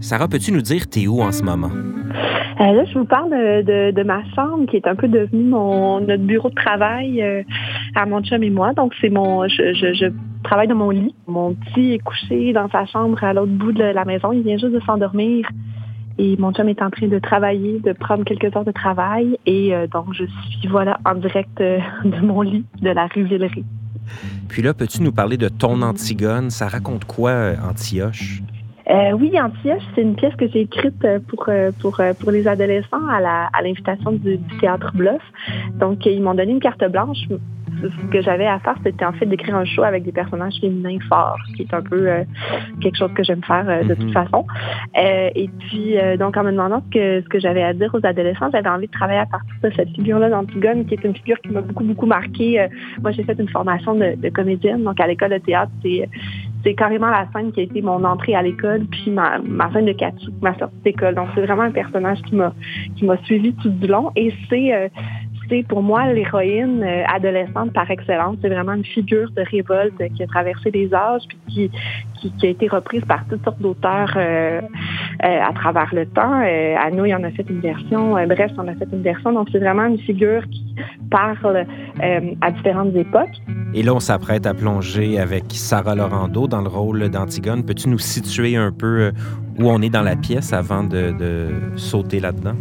Sarah, 0.00 0.28
peux-tu 0.28 0.52
nous 0.52 0.62
dire 0.62 0.88
t'es 0.88 1.06
où 1.06 1.20
en 1.20 1.32
ce 1.32 1.42
moment? 1.42 1.70
Euh, 2.60 2.72
là, 2.72 2.84
je 2.86 2.98
vous 2.98 3.04
parle 3.04 3.30
de, 3.30 4.02
ma 4.02 4.22
chambre 4.34 4.66
qui 4.66 4.76
est 4.76 4.86
un 4.86 4.94
peu 4.94 5.08
devenue 5.08 5.44
mon 5.44 6.00
notre 6.00 6.22
bureau 6.22 6.48
de 6.48 6.54
travail 6.54 7.22
euh, 7.22 7.42
à 7.94 8.06
mon 8.06 8.22
chum 8.22 8.42
et 8.42 8.50
moi. 8.50 8.72
Donc, 8.72 8.94
c'est 9.00 9.10
mon 9.10 9.46
je, 9.48 9.74
je, 9.74 9.94
je 9.94 10.06
travaille 10.42 10.68
dans 10.68 10.76
mon 10.76 10.90
lit. 10.90 11.14
Mon 11.26 11.54
petit 11.54 11.92
est 11.92 11.98
couché 11.98 12.52
dans 12.52 12.68
sa 12.70 12.86
chambre 12.86 13.22
à 13.22 13.34
l'autre 13.34 13.52
bout 13.52 13.72
de 13.72 13.84
la 13.84 14.04
maison. 14.04 14.32
Il 14.32 14.42
vient 14.42 14.56
juste 14.56 14.72
de 14.72 14.80
s'endormir. 14.80 15.46
et 16.18 16.36
mon 16.38 16.52
chum 16.52 16.68
est 16.68 16.80
en 16.80 16.90
train 16.90 17.08
de 17.08 17.18
travailler, 17.18 17.80
de 17.80 17.92
prendre 17.92 18.24
quelques 18.24 18.54
heures 18.56 18.64
de 18.64 18.72
travail. 18.72 19.38
Et 19.44 19.72
donc, 19.92 20.06
je 20.12 20.24
suis 20.24 20.68
voilà 20.68 20.98
en 21.04 21.14
direct 21.14 21.58
de 21.58 22.20
mon 22.22 22.40
lit 22.42 22.64
de 22.80 22.90
la 22.90 23.06
rue 23.06 23.24
Villeray. 23.24 23.64
Puis 24.48 24.62
là, 24.62 24.72
peux-tu 24.72 25.02
nous 25.02 25.12
parler 25.12 25.36
de 25.36 25.48
ton 25.48 25.82
Antigone? 25.82 26.50
Ça 26.50 26.68
raconte 26.68 27.04
quoi, 27.04 27.52
Antioche? 27.68 28.40
Euh, 28.88 29.12
oui, 29.12 29.32
Antioche, 29.40 29.82
c'est 29.94 30.02
une 30.02 30.14
pièce 30.14 30.34
que 30.36 30.46
j'ai 30.48 30.60
écrite 30.60 31.06
pour, 31.28 31.48
pour, 31.80 32.00
pour 32.20 32.30
les 32.30 32.46
adolescents 32.46 33.06
à 33.08 33.60
l'invitation 33.62 34.12
du, 34.12 34.36
du, 34.36 34.58
théâtre 34.58 34.92
Bluff. 34.94 35.22
Donc, 35.80 36.06
ils 36.06 36.22
m'ont 36.22 36.34
donné 36.34 36.52
une 36.52 36.60
carte 36.60 36.84
blanche 36.84 37.26
ce 37.80 38.06
que 38.10 38.22
j'avais 38.22 38.46
à 38.46 38.58
faire, 38.58 38.74
c'était 38.84 39.04
en 39.04 39.12
fait 39.12 39.26
d'écrire 39.26 39.56
un 39.56 39.64
show 39.64 39.82
avec 39.82 40.04
des 40.04 40.12
personnages 40.12 40.54
féminins 40.60 40.98
forts, 41.08 41.38
qui 41.54 41.62
est 41.62 41.74
un 41.74 41.82
peu 41.82 42.08
euh, 42.08 42.24
quelque 42.80 42.96
chose 42.96 43.12
que 43.14 43.22
j'aime 43.22 43.42
faire 43.42 43.68
euh, 43.68 43.82
de 43.84 43.94
toute 43.94 44.06
mhm. 44.06 44.12
façon. 44.12 44.46
Euh, 44.96 45.30
et 45.34 45.48
puis, 45.48 45.96
donc, 46.18 46.36
en 46.36 46.44
me 46.44 46.52
demandant 46.52 46.82
ce 46.86 46.90
que, 46.90 47.20
ce 47.22 47.28
que 47.28 47.38
j'avais 47.38 47.62
à 47.62 47.72
dire 47.72 47.94
aux 47.94 48.04
adolescents, 48.04 48.48
j'avais 48.52 48.68
envie 48.68 48.86
de 48.86 48.92
travailler 48.92 49.20
à 49.20 49.26
partir 49.26 49.54
de 49.62 49.70
cette 49.74 49.88
figure-là 49.90 50.30
d'Antigone, 50.30 50.86
qui 50.86 50.94
est 50.94 51.04
une 51.04 51.14
figure 51.14 51.38
qui 51.40 51.50
m'a 51.50 51.60
beaucoup, 51.60 51.84
beaucoup 51.84 52.06
marqué. 52.06 52.66
moi, 53.02 53.12
j'ai 53.12 53.24
fait 53.24 53.38
une 53.38 53.48
formation 53.48 53.94
de, 53.94 54.28
comédienne, 54.30 54.82
donc 54.82 55.00
à 55.00 55.06
l'école 55.06 55.30
de 55.30 55.38
théâtre, 55.38 55.72
c'est 55.82 56.08
c'est 56.64 56.74
carrément 56.74 57.10
la 57.10 57.28
scène 57.32 57.52
qui 57.52 57.60
a 57.60 57.62
été 57.62 57.80
mon 57.80 58.02
entrée 58.02 58.34
à 58.34 58.42
l'école, 58.42 58.86
puis 58.90 59.12
ma, 59.12 59.38
ma 59.38 59.72
scène 59.72 59.84
de 59.84 59.92
Katsu, 59.92 60.30
ma 60.42 60.52
sortie 60.58 60.74
d'école. 60.84 61.14
Donc, 61.14 61.28
c'est 61.36 61.42
vraiment 61.42 61.62
un 61.62 61.70
personnage 61.70 62.20
qui 62.22 62.34
m'a 62.34 62.52
qui 62.96 63.04
m'a 63.04 63.16
suivi 63.18 63.54
tout 63.54 63.68
du 63.68 63.86
long. 63.86 64.10
Et 64.16 64.34
c'est 64.48 64.90
pour 65.68 65.82
moi 65.82 66.12
l'héroïne 66.12 66.82
euh, 66.82 67.04
adolescente 67.06 67.72
par 67.72 67.90
excellence. 67.90 68.36
C'est 68.42 68.48
vraiment 68.48 68.74
une 68.74 68.84
figure 68.84 69.30
de 69.30 69.42
révolte 69.42 70.02
qui 70.14 70.22
a 70.22 70.26
traversé 70.26 70.70
les 70.70 70.92
âges 70.92 71.22
puis 71.28 71.70
qui, 72.18 72.32
qui, 72.32 72.46
a 72.46 72.50
été 72.50 72.68
reprise 72.68 73.02
par 73.06 73.26
toutes 73.28 73.42
sortes 73.44 73.60
d'auteurs 73.60 74.12
euh, 74.16 74.60
euh, 74.60 75.40
à 75.42 75.52
travers 75.52 75.94
le 75.94 76.06
temps. 76.06 76.32
à 76.32 76.90
nous, 76.90 77.04
il 77.04 77.14
en 77.14 77.24
a 77.24 77.30
fait 77.30 77.46
une 77.48 77.60
version. 77.60 78.12
bref, 78.26 78.50
on 78.58 78.68
a 78.68 78.74
fait 78.74 78.88
une 78.92 79.02
version. 79.02 79.32
Donc, 79.32 79.48
c'est 79.52 79.58
vraiment 79.58 79.86
une 79.86 79.98
figure 79.98 80.42
qui 80.48 80.74
parle 81.10 81.66
à 82.40 82.50
différentes 82.50 82.94
époques. 82.94 83.40
Et 83.74 83.82
là, 83.82 83.94
on 83.94 84.00
s'apprête 84.00 84.46
à 84.46 84.54
plonger 84.54 85.18
avec 85.18 85.44
Sarah 85.50 85.94
Laurando 85.94 86.46
dans 86.46 86.62
le 86.62 86.68
rôle 86.68 87.08
d'Antigone. 87.08 87.64
Peux-tu 87.64 87.88
nous 87.88 87.98
situer 87.98 88.56
un 88.56 88.72
peu 88.72 89.12
où 89.58 89.70
on 89.70 89.80
est 89.82 89.90
dans 89.90 90.02
la 90.02 90.16
pièce 90.16 90.52
avant 90.52 90.82
de, 90.82 91.12
de 91.12 91.48
sauter 91.76 92.20
là-dedans? 92.20 92.56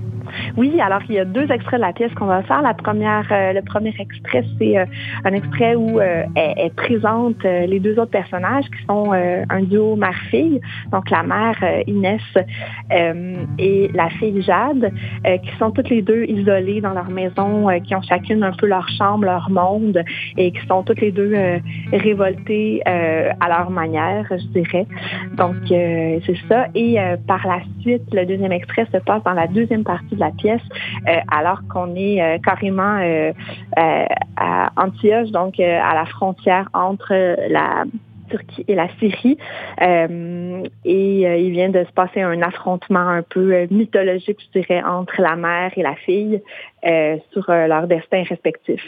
Oui, 0.57 0.79
alors 0.79 1.01
il 1.09 1.15
y 1.15 1.19
a 1.19 1.25
deux 1.25 1.51
extraits 1.51 1.79
de 1.79 1.85
la 1.85 1.91
pièce 1.91 2.13
qu'on 2.13 2.27
va 2.27 2.41
faire. 2.43 2.61
La 2.61 2.73
première, 2.73 3.27
euh, 3.29 3.51
le 3.51 3.61
premier 3.61 3.93
extrait, 3.99 4.43
c'est 4.57 4.77
euh, 4.77 4.85
un 5.25 5.33
extrait 5.33 5.75
où 5.75 5.99
euh, 5.99 6.23
elle, 6.35 6.71
présente 6.71 7.43
les 7.43 7.79
deux 7.79 7.99
autres 7.99 8.11
personnages 8.11 8.65
qui 8.65 8.85
sont 8.85 9.11
un 9.13 9.61
duo 9.63 9.95
mère-fille, 9.95 10.59
donc 10.91 11.09
la 11.09 11.23
mère 11.23 11.55
Inès 11.87 12.21
et 13.59 13.89
la 13.93 14.09
fille 14.09 14.41
Jade, 14.41 14.91
qui 15.23 15.57
sont 15.57 15.71
toutes 15.71 15.89
les 15.89 16.01
deux 16.01 16.23
isolées 16.25 16.81
dans 16.81 16.93
leur 16.93 17.09
maison, 17.09 17.67
qui 17.83 17.95
ont 17.95 18.01
chacune 18.01 18.43
un 18.43 18.51
peu 18.51 18.67
leur 18.67 18.87
chambre, 18.89 19.25
leur 19.25 19.49
monde, 19.49 20.03
et 20.37 20.51
qui 20.51 20.65
sont 20.67 20.83
toutes 20.83 21.01
les 21.01 21.11
deux 21.11 21.33
révoltées 21.91 22.81
à 22.85 23.47
leur 23.47 23.69
manière, 23.69 24.25
je 24.29 24.59
dirais. 24.59 24.85
Donc 25.37 25.55
c'est 25.67 26.37
ça. 26.49 26.67
Et 26.75 26.97
par 27.27 27.45
la 27.47 27.61
suite, 27.81 28.03
le 28.13 28.25
deuxième 28.25 28.51
extrait 28.51 28.87
se 28.91 28.97
passe 28.97 29.23
dans 29.23 29.33
la 29.33 29.47
deuxième 29.47 29.83
partie 29.83 30.15
de 30.15 30.19
la 30.19 30.31
pièce, 30.31 30.44
euh, 30.49 31.19
alors 31.31 31.61
qu'on 31.71 31.95
est 31.95 32.21
euh, 32.21 32.37
carrément 32.43 32.99
euh, 32.99 33.31
à 34.37 34.71
Antioche, 34.77 35.29
donc 35.31 35.59
à 35.59 35.93
la 35.93 36.05
frontière 36.05 36.69
entre 36.73 37.13
la 37.49 37.85
Turquie 38.29 38.65
et 38.67 38.75
la 38.75 38.87
Syrie. 38.99 39.37
et 39.79 41.41
il 41.45 41.51
vient 41.51 41.69
de 41.69 41.83
se 41.83 41.91
passer 41.91 42.21
un 42.21 42.41
affrontement 42.41 43.07
un 43.07 43.21
peu 43.21 43.67
mythologique, 43.69 44.39
je 44.41 44.59
dirais, 44.59 44.81
entre 44.83 45.21
la 45.21 45.35
mère 45.35 45.71
et 45.75 45.83
la 45.83 45.95
fille 45.95 46.41
sur 47.31 47.45
leur 47.47 47.87
destin 47.87 48.23
respectif. 48.23 48.81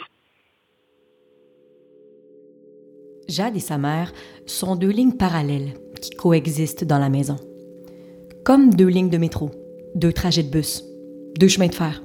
Jade 3.28 3.56
et 3.56 3.60
sa 3.60 3.78
mère 3.78 4.10
sont 4.46 4.74
deux 4.74 4.90
lignes 4.90 5.16
parallèles 5.16 5.74
qui 6.00 6.10
coexistent 6.10 6.84
dans 6.84 6.98
la 6.98 7.10
maison. 7.10 7.36
Comme 8.44 8.74
deux 8.74 8.88
lignes 8.88 9.10
de 9.10 9.18
métro, 9.18 9.50
deux 9.94 10.12
trajets 10.12 10.42
de 10.42 10.50
bus, 10.50 10.82
deux 11.36 11.48
chemins 11.48 11.68
de 11.68 11.74
fer, 11.74 12.02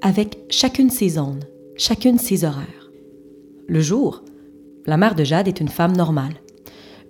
avec 0.00 0.38
chacune 0.50 0.90
ses 0.90 1.10
zones, 1.10 1.44
chacune 1.76 2.18
ses 2.18 2.44
horaires. 2.44 2.90
Le 3.68 3.80
jour, 3.80 4.22
la 4.86 4.96
mère 4.96 5.14
de 5.14 5.24
Jade 5.24 5.48
est 5.48 5.60
une 5.60 5.68
femme 5.68 5.96
normale, 5.96 6.34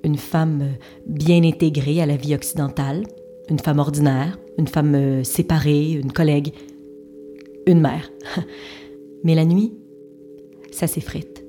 une 0.04 0.18
femme 0.18 0.72
bien 1.06 1.42
intégrée 1.44 2.02
à 2.02 2.06
la 2.06 2.16
vie 2.16 2.34
occidentale, 2.34 3.04
une 3.48 3.58
femme 3.58 3.78
ordinaire, 3.78 4.38
une 4.58 4.68
femme 4.68 4.94
euh, 4.94 5.24
séparée, 5.24 5.92
une 5.92 6.12
collègue, 6.12 6.52
une 7.66 7.80
mère. 7.80 8.10
Mais 9.24 9.34
la 9.34 9.44
nuit, 9.44 9.74
ça 10.70 10.86
s'effrite. 10.86 11.44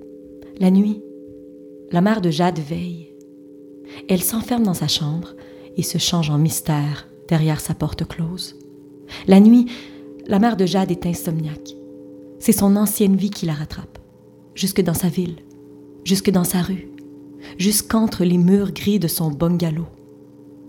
La 0.59 0.71
nuit, 0.71 1.01
la 1.91 2.01
mère 2.01 2.21
de 2.21 2.29
Jade 2.29 2.59
veille. 2.59 3.13
Elle 4.07 4.23
s'enferme 4.23 4.63
dans 4.63 4.73
sa 4.73 4.87
chambre 4.87 5.35
et 5.75 5.83
se 5.83 5.97
change 5.97 6.29
en 6.29 6.37
mystère 6.37 7.07
derrière 7.27 7.59
sa 7.59 7.73
porte 7.73 8.07
close. 8.07 8.57
La 9.27 9.39
nuit, 9.39 9.67
la 10.27 10.39
mère 10.39 10.57
de 10.57 10.65
Jade 10.65 10.91
est 10.91 11.05
insomniaque. 11.05 11.75
C'est 12.39 12.51
son 12.51 12.75
ancienne 12.75 13.15
vie 13.15 13.29
qui 13.29 13.45
la 13.45 13.53
rattrape, 13.53 13.99
jusque 14.55 14.81
dans 14.81 14.93
sa 14.93 15.07
ville, 15.07 15.37
jusque 16.03 16.29
dans 16.29 16.43
sa 16.43 16.61
rue, 16.61 16.89
jusqu'entre 17.57 18.23
les 18.23 18.37
murs 18.37 18.73
gris 18.73 18.99
de 18.99 19.07
son 19.07 19.31
bungalow. 19.31 19.87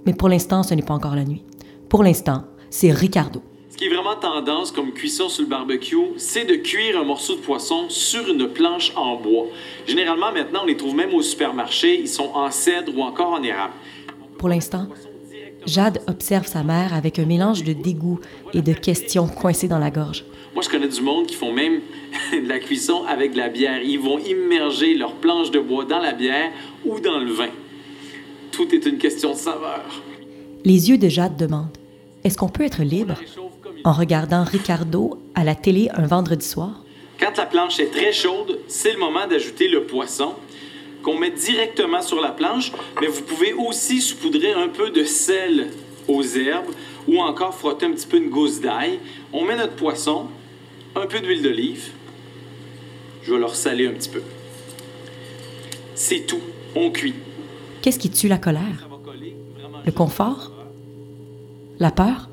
Mais 0.07 0.15
pour 0.15 0.29
l'instant, 0.29 0.63
ce 0.63 0.75
n'est 0.75 0.83
pas 0.83 0.95
encore 0.95 1.17
la 1.17 1.25
nuit. 1.25 1.43
Pour 1.89 2.03
l'instant, 2.03 2.45
c'est 2.71 2.93
Ricardo. 2.93 3.43
Ce 3.71 3.77
qui 3.77 3.87
est 3.87 3.89
vraiment 3.89 4.15
tendance 4.15 4.71
comme 4.71 4.93
cuisson 4.93 5.29
sur 5.29 5.43
le 5.43 5.49
barbecue, 5.49 5.97
c'est 6.17 6.45
de 6.45 6.55
cuire 6.55 7.01
un 7.01 7.05
morceau 7.05 7.35
de 7.35 7.41
poisson 7.41 7.87
sur 7.89 8.29
une 8.29 8.47
planche 8.47 8.93
en 8.95 9.17
bois. 9.17 9.47
Généralement, 9.85 10.31
maintenant, 10.31 10.61
on 10.63 10.67
les 10.67 10.77
trouve 10.77 10.95
même 10.95 11.13
au 11.13 11.23
supermarché. 11.23 11.99
Ils 12.01 12.09
sont 12.09 12.31
en 12.35 12.53
cèdre 12.53 12.97
ou 12.97 13.03
encore 13.03 13.33
en 13.33 13.43
érable. 13.43 13.75
Pour 14.39 14.49
l'instant, 14.49 14.87
Jade 15.67 16.03
observe 16.09 16.47
sa 16.47 16.63
mère 16.63 16.93
avec 16.95 17.19
un 17.19 17.25
mélange 17.25 17.65
de 17.65 17.73
dégoût 17.73 18.21
et 18.53 18.63
de 18.63 18.73
questions 18.73 19.27
coincées 19.27 19.69
dans 19.69 19.79
la 19.79 19.91
gorge. 19.91 20.25
Moi, 20.55 20.63
je 20.63 20.69
connais 20.69 20.89
du 20.89 21.01
monde 21.01 21.27
qui 21.27 21.35
font 21.35 21.53
même 21.53 21.81
de 22.33 22.49
la 22.49 22.59
cuisson 22.59 23.05
avec 23.09 23.33
de 23.33 23.39
la 23.39 23.49
bière. 23.49 23.83
Ils 23.83 23.99
vont 23.99 24.19
immerger 24.19 24.95
leur 24.95 25.15
planche 25.15 25.51
de 25.51 25.59
bois 25.59 25.85
dans 25.85 25.99
la 25.99 26.13
bière 26.13 26.51
ou 26.85 27.01
dans 27.01 27.19
le 27.19 27.33
vin. 27.33 27.49
Tout 28.53 28.73
est 28.75 28.87
une 28.87 28.99
question 28.99 29.33
de 29.33 29.37
saveur. 29.37 29.83
Les 30.65 30.91
yeux 30.91 30.99
de 30.99 31.09
Jade 31.09 31.37
demandent 31.37 31.77
Est-ce 32.23 32.39
qu'on 32.39 32.49
peut 32.49 32.65
être 32.65 32.83
libre 32.83 33.15
en 33.85 33.93
regardant 33.93 34.45
Ricardo 34.45 35.19
à 35.35 35.45
la 35.45 35.55
télé 35.55 35.89
un 35.95 36.07
vendredi 36.07 36.47
soir? 36.47 36.85
Quand 37.19 37.37
la 37.37 37.47
planche 37.47 37.81
est 37.81 37.91
très 37.91 38.13
chaude, 38.13 38.61
c'est 38.69 38.93
le 38.93 38.99
moment 38.99 39.27
d'ajouter 39.27 39.69
le 39.69 39.85
poisson 39.85 40.35
qu'on 41.05 41.19
met 41.19 41.31
directement 41.31 42.03
sur 42.03 42.21
la 42.21 42.31
planche, 42.31 42.73
mais 43.01 43.07
vous 43.07 43.23
pouvez 43.23 43.53
aussi 43.53 44.01
saupoudrer 44.01 44.53
un 44.53 44.69
peu 44.69 44.91
de 44.91 45.05
sel 45.05 45.71
aux 46.09 46.23
herbes 46.23 46.73
ou 47.07 47.21
encore 47.21 47.55
frotter 47.55 47.87
un 47.87 47.93
petit 47.93 48.07
peu 48.07 48.17
une 48.17 48.31
gousse 48.31 48.61
d'ail. 48.61 48.99
On 49.33 49.45
met 49.45 49.55
notre 49.55 49.75
poisson, 49.75 50.27
un 50.97 51.07
peu 51.07 51.21
d'huile 51.21 51.43
d'olive. 51.43 51.91
Je 53.23 53.35
vais 53.35 53.39
leur 53.39 53.55
saler 53.55 53.87
un 53.87 53.93
petit 53.93 54.09
peu. 54.09 54.23
C'est 55.95 56.27
tout. 56.27 56.41
On 56.75 56.91
cuit. 56.91 57.15
Qu'est-ce 57.83 57.99
qui 57.99 58.11
tue 58.11 58.29
la 58.29 58.39
colère? 58.39 58.89
Le 59.85 59.93
confort? 59.93 60.53
La 61.79 61.91
peur? 61.91 62.29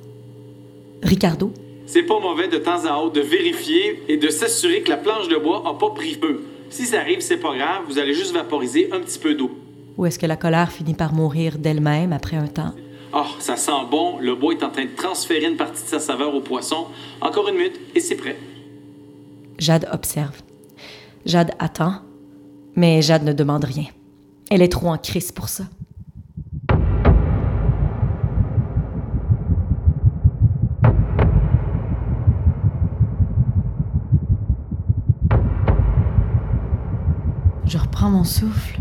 Ricardo? 1.03 1.51
C'est 1.85 2.03
pas 2.03 2.19
mauvais 2.19 2.47
de 2.47 2.57
temps 2.57 2.85
à 2.85 2.97
autre 2.97 3.13
de 3.13 3.21
vérifier 3.21 4.01
et 4.07 4.15
de 4.15 4.29
s'assurer 4.29 4.81
que 4.81 4.89
la 4.89 4.97
planche 4.97 5.27
de 5.27 5.35
bois 5.35 5.61
n'a 5.65 5.73
pas 5.73 5.89
pris 5.89 6.13
feu. 6.13 6.41
Si 6.71 6.85
ça 6.85 7.01
arrive, 7.01 7.19
c'est 7.19 7.37
pas 7.37 7.53
grave, 7.53 7.83
vous 7.85 7.99
allez 7.99 8.13
juste 8.13 8.31
vaporiser 8.31 8.89
un 8.93 9.01
petit 9.01 9.19
peu 9.19 9.35
d'eau. 9.35 9.51
Ou 9.97 10.05
est-ce 10.05 10.17
que 10.17 10.25
la 10.25 10.37
colère 10.37 10.71
finit 10.71 10.93
par 10.93 11.13
mourir 11.13 11.57
d'elle-même 11.57 12.13
après 12.13 12.37
un 12.37 12.47
temps? 12.47 12.73
Oh, 13.13 13.25
ça 13.39 13.57
sent 13.57 13.71
bon. 13.91 14.19
Le 14.19 14.35
bois 14.35 14.53
est 14.53 14.63
en 14.63 14.69
train 14.69 14.85
de 14.85 14.95
transférer 14.95 15.47
une 15.47 15.57
partie 15.57 15.83
de 15.83 15.87
sa 15.89 15.99
saveur 15.99 16.33
au 16.33 16.39
poisson. 16.39 16.87
Encore 17.19 17.49
une 17.49 17.55
minute 17.55 17.77
et 17.93 17.99
c'est 17.99 18.15
prêt. 18.15 18.37
Jade 19.59 19.89
observe. 19.91 20.41
Jade 21.25 21.51
attend, 21.59 21.95
mais 22.77 23.01
Jade 23.01 23.25
ne 23.25 23.33
demande 23.33 23.65
rien. 23.65 23.87
Elle 24.49 24.61
est 24.61 24.71
trop 24.71 24.87
en 24.87 24.97
crise 24.97 25.33
pour 25.33 25.49
ça. 25.49 25.65
Je 37.71 37.77
reprends 38.01 38.17
mon 38.17 38.23
souffle, 38.23 38.79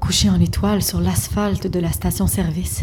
couché 0.00 0.28
en 0.28 0.40
étoile 0.40 0.82
sur 0.82 1.00
l'asphalte 1.00 1.68
de 1.68 1.78
la 1.78 1.92
station-service. 1.92 2.82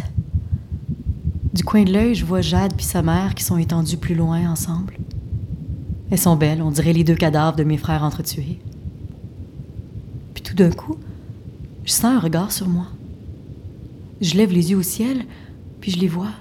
Du 1.53 1.61
coin 1.61 1.83
de 1.83 1.91
l'œil, 1.91 2.15
je 2.15 2.23
vois 2.23 2.39
Jade 2.39 2.73
puis 2.73 2.85
sa 2.85 3.01
mère 3.01 3.35
qui 3.35 3.43
sont 3.43 3.57
étendues 3.57 3.97
plus 3.97 4.15
loin 4.15 4.49
ensemble. 4.49 4.97
Elles 6.09 6.19
sont 6.19 6.37
belles, 6.37 6.61
on 6.61 6.71
dirait 6.71 6.93
les 6.93 7.03
deux 7.03 7.15
cadavres 7.15 7.57
de 7.57 7.65
mes 7.65 7.75
frères 7.75 8.03
entretués. 8.03 8.61
Puis 10.33 10.41
tout 10.41 10.55
d'un 10.55 10.71
coup, 10.71 10.95
je 11.83 11.91
sens 11.91 12.05
un 12.05 12.19
regard 12.19 12.53
sur 12.53 12.69
moi. 12.69 12.87
Je 14.21 14.35
lève 14.35 14.53
les 14.53 14.71
yeux 14.71 14.77
au 14.77 14.83
ciel, 14.83 15.25
puis 15.81 15.91
je 15.91 15.99
les 15.99 16.07
vois. 16.07 16.31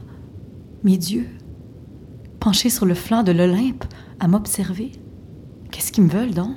mes 0.85 0.99
dieux, 0.99 1.27
penchés 2.39 2.71
sur 2.71 2.87
le 2.87 2.95
flanc 2.95 3.25
de 3.25 3.33
l'Olympe, 3.33 3.87
à 4.21 4.29
m'observer. 4.29 4.93
Qu'est-ce 5.73 5.91
qu'ils 5.91 6.05
me 6.05 6.11
veulent 6.11 6.35
donc? 6.35 6.55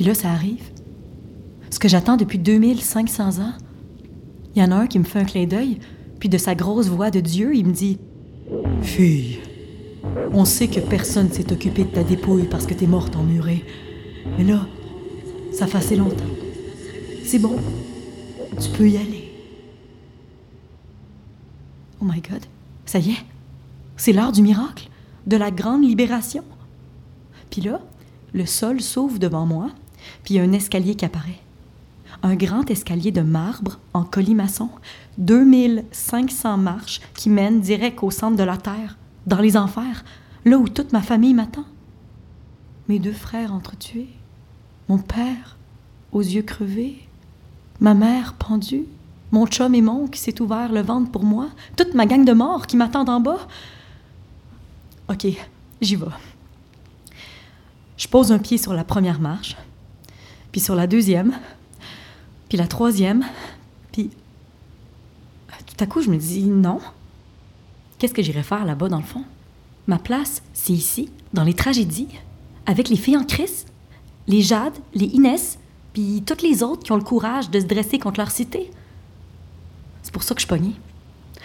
Puis 0.00 0.06
là, 0.06 0.14
ça 0.14 0.30
arrive. 0.30 0.62
Ce 1.68 1.78
que 1.78 1.86
j'attends 1.86 2.16
depuis 2.16 2.38
2500 2.38 3.42
ans. 3.42 3.52
Il 4.54 4.62
y 4.62 4.64
en 4.64 4.72
a 4.72 4.76
un 4.76 4.86
qui 4.86 4.98
me 4.98 5.04
fait 5.04 5.18
un 5.18 5.26
clin 5.26 5.44
d'œil, 5.44 5.78
puis 6.18 6.30
de 6.30 6.38
sa 6.38 6.54
grosse 6.54 6.88
voix 6.88 7.10
de 7.10 7.20
Dieu, 7.20 7.54
il 7.54 7.66
me 7.66 7.72
dit 7.72 7.98
Fille, 8.80 9.40
on 10.32 10.46
sait 10.46 10.68
que 10.68 10.80
personne 10.80 11.30
s'est 11.30 11.52
occupé 11.52 11.84
de 11.84 11.90
ta 11.90 12.02
dépouille 12.02 12.48
parce 12.50 12.64
que 12.64 12.72
t'es 12.72 12.86
morte 12.86 13.14
emmurée. 13.14 13.62
Mais 14.38 14.44
là, 14.44 14.66
ça 15.52 15.66
fait 15.66 15.76
assez 15.76 15.96
longtemps. 15.96 16.24
C'est 17.22 17.38
bon. 17.38 17.56
Tu 18.58 18.70
peux 18.70 18.88
y 18.88 18.96
aller. 18.96 19.30
Oh 22.00 22.06
my 22.06 22.22
God. 22.22 22.46
Ça 22.86 23.00
y 23.00 23.10
est. 23.10 23.24
C'est 23.98 24.14
l'heure 24.14 24.32
du 24.32 24.40
miracle, 24.40 24.88
de 25.26 25.36
la 25.36 25.50
grande 25.50 25.84
libération. 25.84 26.44
Puis 27.50 27.60
là, 27.60 27.82
le 28.32 28.46
sol 28.46 28.80
s'ouvre 28.80 29.18
devant 29.18 29.44
moi, 29.44 29.68
puis 30.24 30.38
un 30.38 30.52
escalier 30.52 30.94
qui 30.94 31.04
apparaît. 31.04 31.40
Un 32.22 32.34
grand 32.34 32.70
escalier 32.70 33.12
de 33.12 33.22
marbre 33.22 33.78
en 33.94 34.04
colimaçon, 34.04 34.68
2500 35.18 36.58
marches 36.58 37.00
qui 37.14 37.30
mènent 37.30 37.60
direct 37.60 38.02
au 38.02 38.10
centre 38.10 38.36
de 38.36 38.42
la 38.42 38.56
terre, 38.56 38.98
dans 39.26 39.40
les 39.40 39.56
enfers, 39.56 40.04
là 40.44 40.58
où 40.58 40.68
toute 40.68 40.92
ma 40.92 41.02
famille 41.02 41.34
m'attend. 41.34 41.64
Mes 42.88 42.98
deux 42.98 43.12
frères 43.12 43.54
entretués, 43.54 44.08
mon 44.88 44.98
père 44.98 45.56
aux 46.12 46.22
yeux 46.22 46.42
crevés, 46.42 46.98
ma 47.80 47.94
mère 47.94 48.34
pendue, 48.34 48.86
mon 49.32 49.46
chum 49.46 49.74
aimant 49.74 50.06
qui 50.08 50.18
s'est 50.18 50.40
ouvert 50.40 50.72
le 50.72 50.82
ventre 50.82 51.10
pour 51.10 51.24
moi, 51.24 51.48
toute 51.76 51.94
ma 51.94 52.06
gang 52.06 52.24
de 52.24 52.32
morts 52.32 52.66
qui 52.66 52.76
m'attendent 52.76 53.08
en 53.08 53.20
bas. 53.20 53.46
OK, 55.08 55.26
j'y 55.80 55.96
vais. 55.96 56.06
Je 57.96 58.08
pose 58.08 58.32
un 58.32 58.38
pied 58.38 58.58
sur 58.58 58.72
la 58.72 58.84
première 58.84 59.20
marche, 59.20 59.56
puis 60.52 60.60
sur 60.60 60.74
la 60.74 60.86
deuxième, 60.86 61.32
puis 62.48 62.58
la 62.58 62.66
troisième, 62.66 63.24
puis 63.92 64.10
tout 65.66 65.84
à 65.84 65.86
coup, 65.86 66.02
je 66.02 66.10
me 66.10 66.16
dis 66.16 66.42
non. 66.44 66.80
Qu'est-ce 67.98 68.14
que 68.14 68.22
j'irais 68.22 68.42
faire 68.42 68.64
là-bas 68.64 68.88
dans 68.88 68.98
le 68.98 69.04
fond? 69.04 69.24
Ma 69.86 69.98
place, 69.98 70.42
c'est 70.52 70.72
ici, 70.72 71.10
dans 71.32 71.44
les 71.44 71.54
tragédies, 71.54 72.08
avec 72.66 72.88
les 72.88 72.96
filles 72.96 73.16
en 73.16 73.24
crise, 73.24 73.66
les 74.26 74.42
Jade, 74.42 74.74
les 74.94 75.06
Inès, 75.06 75.58
puis 75.92 76.22
toutes 76.24 76.42
les 76.42 76.62
autres 76.62 76.82
qui 76.82 76.92
ont 76.92 76.96
le 76.96 77.02
courage 77.02 77.50
de 77.50 77.60
se 77.60 77.66
dresser 77.66 77.98
contre 77.98 78.20
leur 78.20 78.30
cité. 78.30 78.70
C'est 80.02 80.12
pour 80.12 80.22
ça 80.22 80.34
que 80.34 80.40
je 80.40 80.46
suis 80.46 80.74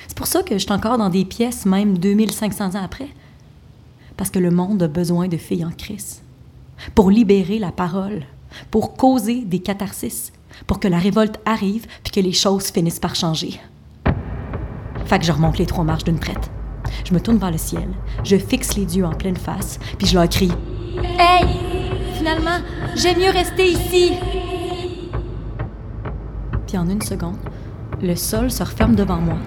C'est 0.07 0.17
pour 0.17 0.27
ça 0.27 0.43
que 0.43 0.55
je 0.55 0.63
suis 0.63 0.71
encore 0.71 0.97
dans 0.97 1.09
des 1.09 1.25
pièces, 1.25 1.65
même 1.65 1.97
2500 1.97 2.75
ans 2.75 2.83
après. 2.83 3.09
Parce 4.17 4.29
que 4.29 4.39
le 4.39 4.51
monde 4.51 4.83
a 4.83 4.87
besoin 4.87 5.27
de 5.27 5.37
filles 5.37 5.65
en 5.65 5.71
crise. 5.71 6.21
Pour 6.93 7.09
libérer 7.09 7.59
la 7.59 7.71
parole, 7.71 8.25
pour 8.71 8.95
causer 8.95 9.43
des 9.45 9.59
catharsis, 9.59 10.31
pour 10.67 10.79
que 10.79 10.87
la 10.87 10.99
révolte 10.99 11.39
arrive 11.45 11.85
puis 12.03 12.11
que 12.11 12.19
les 12.19 12.33
choses 12.33 12.67
finissent 12.67 12.99
par 12.99 13.15
changer. 13.15 13.59
Fait 15.05 15.19
que 15.19 15.25
je 15.25 15.31
remonte 15.31 15.57
les 15.57 15.65
trois 15.65 15.83
marches 15.83 16.03
d'une 16.03 16.19
prête. 16.19 16.51
Je 17.05 17.13
me 17.13 17.19
tourne 17.19 17.37
vers 17.37 17.51
le 17.51 17.57
ciel, 17.57 17.89
je 18.23 18.37
fixe 18.37 18.75
les 18.75 18.85
dieux 18.85 19.05
en 19.05 19.13
pleine 19.13 19.37
face, 19.37 19.79
puis 19.97 20.07
je 20.07 20.15
leur 20.15 20.29
crie 20.29 20.51
Hey 21.19 21.45
Finalement, 22.13 22.59
j'aime 22.95 23.19
mieux 23.19 23.29
rester 23.29 23.71
ici 23.71 24.13
Puis 26.67 26.77
en 26.77 26.89
une 26.89 27.01
seconde, 27.01 27.37
le 28.01 28.15
sol 28.15 28.51
se 28.51 28.63
referme 28.63 28.95
devant 28.95 29.17
moi, 29.17 29.37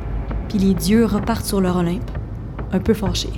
puis 0.49 0.59
les 0.59 0.75
dieux 0.75 1.05
repartent 1.05 1.47
sur 1.47 1.61
leur 1.61 1.77
Olympe, 1.77 2.11
un 2.73 2.79
peu 2.79 2.95
fâchés. 2.95 3.33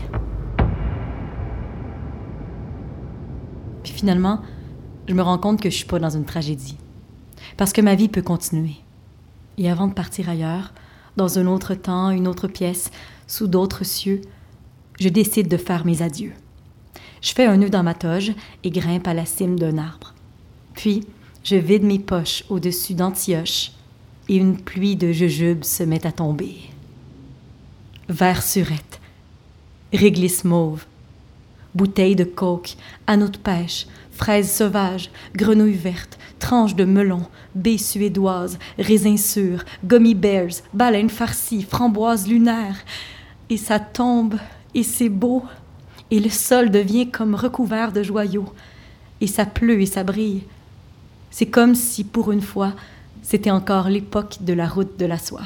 Puis 3.83 3.93
finalement, 3.93 4.41
je 5.11 5.15
me 5.17 5.23
rends 5.23 5.39
compte 5.39 5.61
que 5.61 5.71
je 5.71 5.75
suis 5.75 5.87
pas 5.87 5.99
dans 5.99 6.17
une 6.17 6.25
tragédie. 6.25 6.77
Parce 7.57 7.73
que 7.73 7.81
ma 7.81 7.97
vie 7.97 8.09
peut 8.09 8.23
continuer. 8.23 8.77
Et 9.59 9.69
avant 9.69 9.89
de 9.89 9.93
partir 9.93 10.29
ailleurs, 10.29 10.73
dans 11.17 11.41
un 11.41 11.49
autre 11.49 11.75
temps, 11.75 12.11
une 12.11 12.29
autre 12.29 12.47
pièce, 12.47 12.93
sous 13.27 13.49
d'autres 13.49 13.85
cieux, 13.85 14.21
je 15.01 15.09
décide 15.09 15.49
de 15.49 15.57
faire 15.57 15.85
mes 15.85 16.03
adieux. 16.03 16.33
Je 17.23 17.33
fais 17.33 17.45
un 17.45 17.57
nœud 17.57 17.71
dans 17.71 17.83
ma 17.83 17.95
toge 17.95 18.31
et 18.63 18.71
grimpe 18.71 19.09
à 19.09 19.15
la 19.15 19.27
cime 19.27 19.59
d'un 19.59 19.79
arbre. 19.79 20.15
Puis, 20.75 21.01
je 21.43 21.57
vide 21.57 21.83
mes 21.83 21.99
poches 21.99 22.45
au-dessus 22.49 22.95
d'Antioche 22.95 23.73
et 24.29 24.37
une 24.37 24.59
pluie 24.59 24.95
de 24.95 25.11
jujubes 25.11 25.65
se 25.65 25.83
met 25.83 26.07
à 26.07 26.13
tomber. 26.13 26.55
Verre 28.09 28.45
surette, 28.45 29.01
réglisse 29.93 30.45
mauve, 30.45 30.85
bouteille 31.75 32.17
de 32.17 32.25
coke, 32.25 32.77
anneau 33.07 33.29
de 33.29 33.39
pêche, 33.39 33.87
fraises 34.11 34.51
sauvages, 34.51 35.11
grenouilles 35.35 35.73
vertes, 35.73 36.19
tranches 36.39 36.75
de 36.75 36.85
melon, 36.85 37.23
baies 37.55 37.79
suédoises, 37.79 38.59
raisins 38.79 39.17
sûrs, 39.17 39.65
gummy 39.85 40.15
bears, 40.15 40.63
baleines 40.75 41.11
farcies, 41.11 41.63
framboises 41.63 42.27
lunaires. 42.27 42.79
Et 43.49 43.57
ça 43.57 43.81
tombe, 43.81 44.37
et 44.75 44.83
c'est 44.83 45.09
beau, 45.09 45.45
et 46.11 46.21
le 46.21 46.31
sol 46.31 46.71
devient 46.71 47.11
comme 47.11 47.35
recouvert 47.35 47.93
de 47.93 48.03
joyaux, 48.03 48.53
et 49.21 49.27
ça 49.27 49.47
pleut 49.47 49.81
et 49.81 49.87
ça 49.87 50.05
brille. 50.05 50.45
C'est 51.31 51.47
comme 51.47 51.75
si, 51.75 52.05
pour 52.05 52.33
une 52.33 52.43
fois, 52.43 52.73
c'était 53.23 53.51
encore 53.51 53.89
l'époque 53.89 54.39
de 54.41 54.53
la 54.53 54.67
route 54.67 54.99
de 54.99 55.07
la 55.07 55.19
soie. 55.19 55.43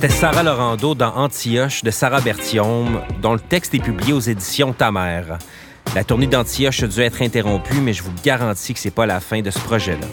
C'était 0.00 0.14
Sarah 0.14 0.42
Laurando 0.42 0.94
dans 0.94 1.14
Antioche 1.14 1.82
de 1.82 1.90
Sarah 1.90 2.22
Bertium, 2.22 3.02
dont 3.20 3.34
le 3.34 3.38
texte 3.38 3.74
est 3.74 3.80
publié 3.80 4.14
aux 4.14 4.20
éditions 4.20 4.72
Ta. 4.72 4.90
La 4.90 6.04
tournée 6.04 6.26
d'Antioche 6.26 6.82
a 6.82 6.86
dû 6.86 7.00
être 7.00 7.20
interrompue, 7.20 7.82
mais 7.82 7.92
je 7.92 8.02
vous 8.02 8.12
garantis 8.24 8.72
que 8.72 8.80
c'est 8.80 8.90
pas 8.90 9.04
la 9.04 9.20
fin 9.20 9.42
de 9.42 9.50
ce 9.50 9.58
projet-là. 9.58 10.06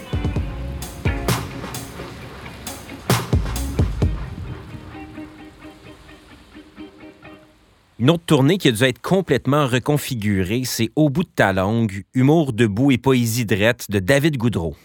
Une 7.98 8.10
autre 8.10 8.24
tournée 8.26 8.58
qui 8.58 8.68
a 8.68 8.72
dû 8.72 8.84
être 8.84 9.00
complètement 9.00 9.66
reconfigurée, 9.66 10.64
c'est 10.66 10.90
Au 10.96 11.08
bout 11.08 11.24
de 11.24 11.30
ta 11.34 11.54
langue, 11.54 12.04
humour 12.12 12.52
debout 12.52 12.90
et 12.90 12.98
poésie 12.98 13.46
drette 13.46 13.90
de 13.90 14.00
David 14.00 14.36
Goudreau. 14.36 14.76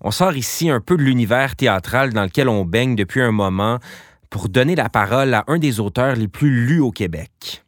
On 0.00 0.10
sort 0.10 0.34
ici 0.34 0.68
un 0.68 0.80
peu 0.80 0.96
de 0.96 1.02
l'univers 1.02 1.54
théâtral 1.54 2.12
dans 2.12 2.24
lequel 2.24 2.48
on 2.48 2.64
baigne 2.64 2.96
depuis 2.96 3.22
un 3.22 3.30
moment 3.30 3.78
pour 4.32 4.48
donner 4.48 4.74
la 4.74 4.88
parole 4.88 5.34
à 5.34 5.44
un 5.46 5.58
des 5.58 5.78
auteurs 5.78 6.16
les 6.16 6.26
plus 6.26 6.66
lus 6.66 6.80
au 6.80 6.90
Québec. 6.90 7.62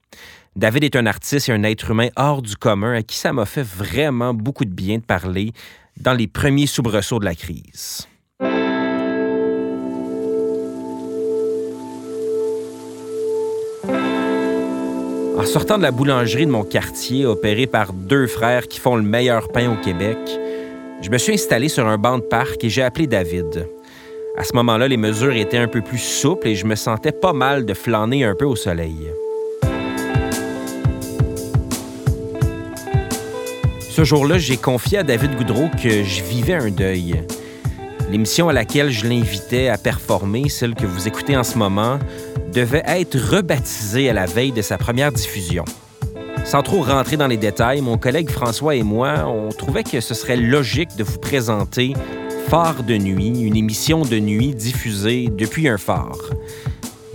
David 0.57 0.85
est 0.85 0.97
un 0.97 1.05
artiste 1.05 1.51
et 1.51 1.53
un 1.53 1.63
être 1.63 1.91
humain 1.91 2.09
hors 2.17 2.41
du 2.41 2.57
commun 2.57 2.95
à 2.95 3.03
qui 3.03 3.19
ça 3.19 3.35
m'a 3.35 3.45
fait 3.45 3.63
vraiment 3.63 4.33
beaucoup 4.33 4.65
de 4.65 4.73
bien 4.73 4.97
de 4.97 5.03
parler 5.03 5.53
dans 6.01 6.15
les 6.15 6.27
premiers 6.27 6.67
soubresauts 6.67 7.19
de 7.19 7.27
la 7.27 7.35
crise. 7.35 8.09
En 15.37 15.45
sortant 15.45 15.77
de 15.77 15.83
la 15.83 15.91
boulangerie 15.91 16.47
de 16.47 16.51
mon 16.51 16.65
quartier, 16.65 17.27
opérée 17.27 17.67
par 17.67 17.93
deux 17.93 18.27
frères 18.27 18.69
qui 18.69 18.81
font 18.81 18.97
le 18.97 19.03
meilleur 19.03 19.49
pain 19.53 19.71
au 19.71 19.77
Québec, 19.77 20.17
je 21.03 21.11
me 21.11 21.19
suis 21.19 21.35
installé 21.35 21.69
sur 21.69 21.87
un 21.87 21.99
banc 21.99 22.17
de 22.17 22.23
parc 22.23 22.65
et 22.65 22.71
j'ai 22.71 22.83
appelé 22.83 23.07
David. 23.07 23.69
À 24.37 24.43
ce 24.43 24.53
moment-là, 24.55 24.89
les 24.89 24.97
mesures 24.97 25.37
étaient 25.37 25.59
un 25.59 25.69
peu 25.69 25.81
plus 25.81 25.99
souples 25.99 26.49
et 26.49 26.57
je 26.57 26.67
me 26.67 26.75
sentais 26.75 27.13
pas 27.13 27.33
mal 27.33 27.65
de 27.65 27.73
flâner 27.73 28.25
un 28.25 28.35
peu 28.35 28.45
au 28.45 28.57
soleil. 28.57 29.13
Ce 33.79 34.03
jour-là, 34.03 34.39
j'ai 34.39 34.57
confié 34.57 34.99
à 34.99 35.03
David 35.05 35.37
Goudreau 35.37 35.69
que 35.81 36.03
je 36.03 36.25
vivais 36.25 36.55
un 36.55 36.71
deuil. 36.71 37.23
L'émission 38.11 38.49
à 38.49 38.53
laquelle 38.53 38.91
je 38.91 39.07
l'invitais 39.07 39.69
à 39.69 39.79
performer, 39.79 40.49
celle 40.49 40.75
que 40.75 40.85
vous 40.85 41.07
écoutez 41.07 41.37
en 41.37 41.45
ce 41.45 41.57
moment, 41.57 42.01
devait 42.53 42.83
être 42.87 43.17
rebaptisée 43.17 44.11
à 44.11 44.15
la 44.15 44.27
veille 44.27 44.51
de 44.51 44.63
sa 44.63 44.79
première 44.79 45.13
diffusion. 45.13 45.65
Sans 46.45 46.63
trop 46.63 46.83
rentrer 46.83 47.17
dans 47.17 47.29
les 47.29 47.37
détails, 47.37 47.83
mon 47.83 47.99
collègue 47.99 48.31
François 48.31 48.75
et 48.75 48.83
moi, 48.83 49.29
on 49.29 49.51
trouvait 49.51 49.85
que 49.85 50.01
ce 50.01 50.13
serait 50.13 50.37
logique 50.37 50.97
de 50.97 51.05
vous 51.05 51.19
présenter 51.19 51.95
Phare 52.49 52.83
de 52.85 52.97
nuit, 52.97 53.41
une 53.41 53.57
émission 53.57 54.03
de 54.03 54.19
nuit 54.19 54.55
diffusée 54.55 55.29
depuis 55.31 55.67
un 55.69 55.79
phare. 55.79 56.19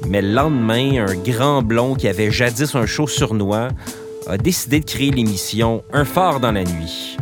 Mais 0.08 0.22
le 0.22 0.34
lendemain, 0.34 1.06
un 1.08 1.16
grand 1.16 1.62
blond 1.62 1.94
qui 1.96 2.08
avait 2.08 2.32
jadis 2.32 2.76
un 2.76 2.86
show 2.86 3.08
sournois 3.08 3.70
a 4.28 4.38
décidé 4.38 4.80
de 4.80 4.86
créer 4.86 5.12
l'émission 5.12 5.84
Un 5.94 6.04
phare 6.04 6.40
dans 6.40 6.52
la 6.52 6.64
nuit. 6.64 7.18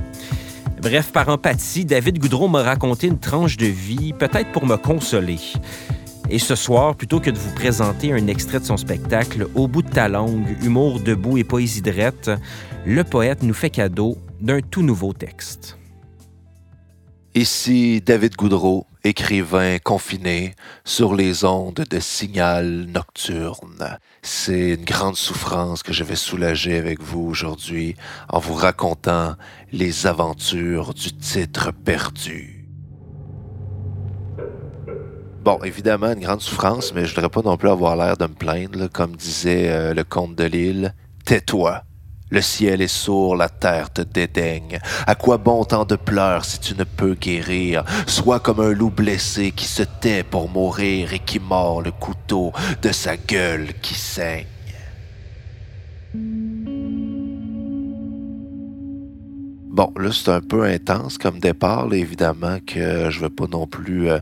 Bref, 0.81 1.11
par 1.11 1.29
empathie, 1.29 1.85
David 1.85 2.19
Goudreau 2.19 2.47
m'a 2.47 2.63
raconté 2.63 3.07
une 3.07 3.19
tranche 3.19 3.57
de 3.57 3.67
vie, 3.67 4.13
peut-être 4.13 4.51
pour 4.51 4.65
me 4.65 4.77
consoler. 4.77 5.39
Et 6.29 6.39
ce 6.39 6.55
soir, 6.55 6.95
plutôt 6.95 7.19
que 7.19 7.29
de 7.29 7.37
vous 7.37 7.53
présenter 7.53 8.13
un 8.13 8.27
extrait 8.27 8.59
de 8.59 8.65
son 8.65 8.77
spectacle 8.77 9.47
Au 9.53 9.67
bout 9.67 9.81
de 9.81 9.89
ta 9.89 10.07
langue, 10.07 10.57
humour 10.63 10.99
debout 10.99 11.37
et 11.37 11.43
poésie 11.43 11.81
drette, 11.81 12.31
le 12.85 13.03
poète 13.03 13.43
nous 13.43 13.53
fait 13.53 13.69
cadeau 13.69 14.17
d'un 14.41 14.61
tout 14.61 14.81
nouveau 14.81 15.13
texte. 15.13 15.76
Ici 17.37 18.01
David 18.01 18.35
Goudreau, 18.35 18.87
écrivain 19.03 19.77
confiné 19.77 20.55
sur 20.83 21.13
les 21.13 21.45
ondes 21.45 21.85
de 21.87 21.99
signal 21.99 22.87
nocturne. 22.87 23.99
C'est 24.23 24.71
une 24.71 24.83
grande 24.83 25.15
souffrance 25.15 25.83
que 25.83 25.93
je 25.93 26.03
vais 26.03 26.15
soulager 26.15 26.79
avec 26.79 26.99
vous 26.99 27.21
aujourd'hui 27.21 27.95
en 28.27 28.39
vous 28.39 28.55
racontant 28.55 29.35
les 29.71 30.07
aventures 30.07 30.95
du 30.95 31.15
titre 31.15 31.71
perdu. 31.71 32.65
Bon, 35.43 35.59
évidemment, 35.63 36.13
une 36.13 36.21
grande 36.21 36.41
souffrance, 36.41 36.91
mais 36.91 37.05
je 37.05 37.13
voudrais 37.13 37.29
pas 37.29 37.43
non 37.43 37.55
plus 37.55 37.69
avoir 37.69 37.95
l'air 37.95 38.17
de 38.17 38.25
me 38.25 38.33
plaindre, 38.33 38.89
comme 38.91 39.15
disait 39.15 39.69
euh, 39.69 39.93
le 39.93 40.03
comte 40.03 40.35
de 40.35 40.45
Lille. 40.45 40.95
Tais-toi, 41.23 41.83
le 42.29 42.41
ciel 42.41 42.81
est 42.81 42.87
sourd, 42.87 43.35
la 43.35 43.49
terre 43.49 43.91
te 43.91 44.01
dédaigne. 44.01 44.79
À 45.05 45.15
quoi 45.15 45.37
bon 45.37 45.63
tant 45.63 45.85
de 45.85 45.95
pleurs 45.95 46.45
si 46.45 46.59
tu 46.59 46.75
ne 46.75 46.83
peux 46.83 47.13
guérir? 47.13 47.83
Sois 48.05 48.39
comme 48.39 48.59
un 48.59 48.71
loup 48.71 48.89
blessé 48.89 49.51
qui 49.51 49.65
se 49.65 49.83
tait 49.83 50.23
pour 50.23 50.49
mourir 50.49 51.13
et 51.13 51.19
qui 51.19 51.39
mord 51.39 51.81
le 51.81 51.91
couteau 51.91 52.51
de 52.81 52.91
sa 52.91 53.15
gueule 53.15 53.73
qui 53.81 53.93
saigne. 53.93 54.45
Bon, 59.77 59.93
là, 59.95 60.09
c'est 60.11 60.31
un 60.31 60.41
peu 60.41 60.63
intense 60.63 61.19
comme 61.19 61.37
départ. 61.39 61.93
évidemment 61.93 62.57
que 62.65 63.11
je 63.11 63.19
ne 63.19 63.25
veux 63.25 63.29
pas 63.29 63.45
non 63.45 63.67
plus 63.67 64.09
euh, 64.09 64.17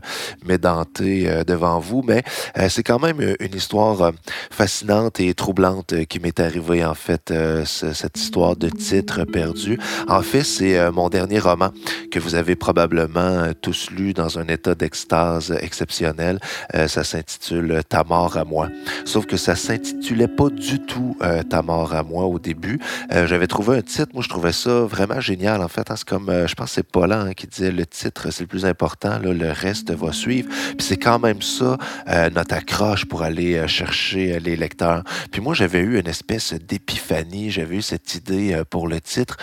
m'édenter 0.46 1.26
euh, 1.30 1.44
devant 1.44 1.80
vous, 1.80 2.02
mais 2.06 2.22
euh, 2.58 2.68
c'est 2.68 2.82
quand 2.82 2.98
même 2.98 3.22
une 3.40 3.54
histoire 3.54 4.12
fascinante 4.50 5.18
et 5.18 5.32
troublante 5.32 6.04
qui 6.10 6.20
m'est 6.20 6.40
arrivée, 6.40 6.84
en 6.84 6.92
fait, 6.92 7.32
cette 7.64 8.18
histoire 8.18 8.54
de 8.56 8.68
titre 8.68 9.24
perdu. 9.24 9.80
En 10.08 10.20
fait, 10.20 10.42
c'est 10.42 10.90
mon 10.90 11.08
dernier 11.08 11.38
roman 11.38 11.70
que 12.16 12.20
vous 12.20 12.34
avez 12.34 12.56
probablement 12.56 13.52
tous 13.60 13.90
lu 13.90 14.14
dans 14.14 14.38
un 14.38 14.46
état 14.46 14.74
d'extase 14.74 15.54
exceptionnel. 15.60 16.38
ça 16.72 17.04
s'intitule 17.04 17.82
Ta 17.88 18.04
mort 18.04 18.38
à 18.38 18.44
moi. 18.44 18.68
Sauf 19.04 19.26
que 19.26 19.36
ça 19.36 19.54
s'intitulait 19.54 20.28
pas 20.28 20.48
du 20.48 20.80
tout 20.80 21.16
Ta 21.50 21.60
mort 21.60 21.94
à 21.94 22.02
moi 22.02 22.24
au 22.24 22.38
début. 22.38 22.80
J'avais 23.10 23.46
trouvé 23.46 23.76
un 23.78 23.82
titre, 23.82 24.12
moi 24.14 24.22
je 24.22 24.28
trouvais 24.30 24.52
ça 24.52 24.80
vraiment 24.80 25.20
génial 25.20 25.62
en 25.62 25.68
fait. 25.68 25.90
Hein. 25.90 25.96
c'est 25.96 26.08
comme, 26.08 26.28
euh, 26.30 26.46
je 26.46 26.54
pense 26.54 26.70
que 26.70 26.74
c'est 26.76 26.82
Paulin 26.90 27.26
hein, 27.26 27.34
qui 27.34 27.46
disait 27.46 27.70
le 27.70 27.84
titre, 27.84 28.30
c'est 28.30 28.44
le 28.44 28.48
plus 28.48 28.64
important, 28.64 29.18
le 29.18 29.52
reste 29.52 29.90
va 29.92 30.12
suivre. 30.12 30.48
Puis 30.48 30.86
c'est 30.86 30.96
quand 30.96 31.18
même 31.18 31.42
ça, 31.42 31.76
euh, 32.08 32.30
notre 32.30 32.54
accroche 32.54 33.04
pour 33.04 33.22
aller 33.22 33.56
euh, 33.56 33.66
chercher 33.66 34.40
les 34.40 34.56
lecteurs. 34.56 35.02
Puis 35.30 35.40
moi, 35.40 35.54
j'avais 35.54 35.80
eu 35.80 35.98
une 35.98 36.08
espèce 36.08 36.54
d'épiphanie, 36.54 37.50
j'avais 37.50 37.76
eu 37.76 37.82
cette 37.82 38.14
idée 38.14 38.62
pour 38.70 38.88
le 38.88 39.00
titre. 39.00 39.36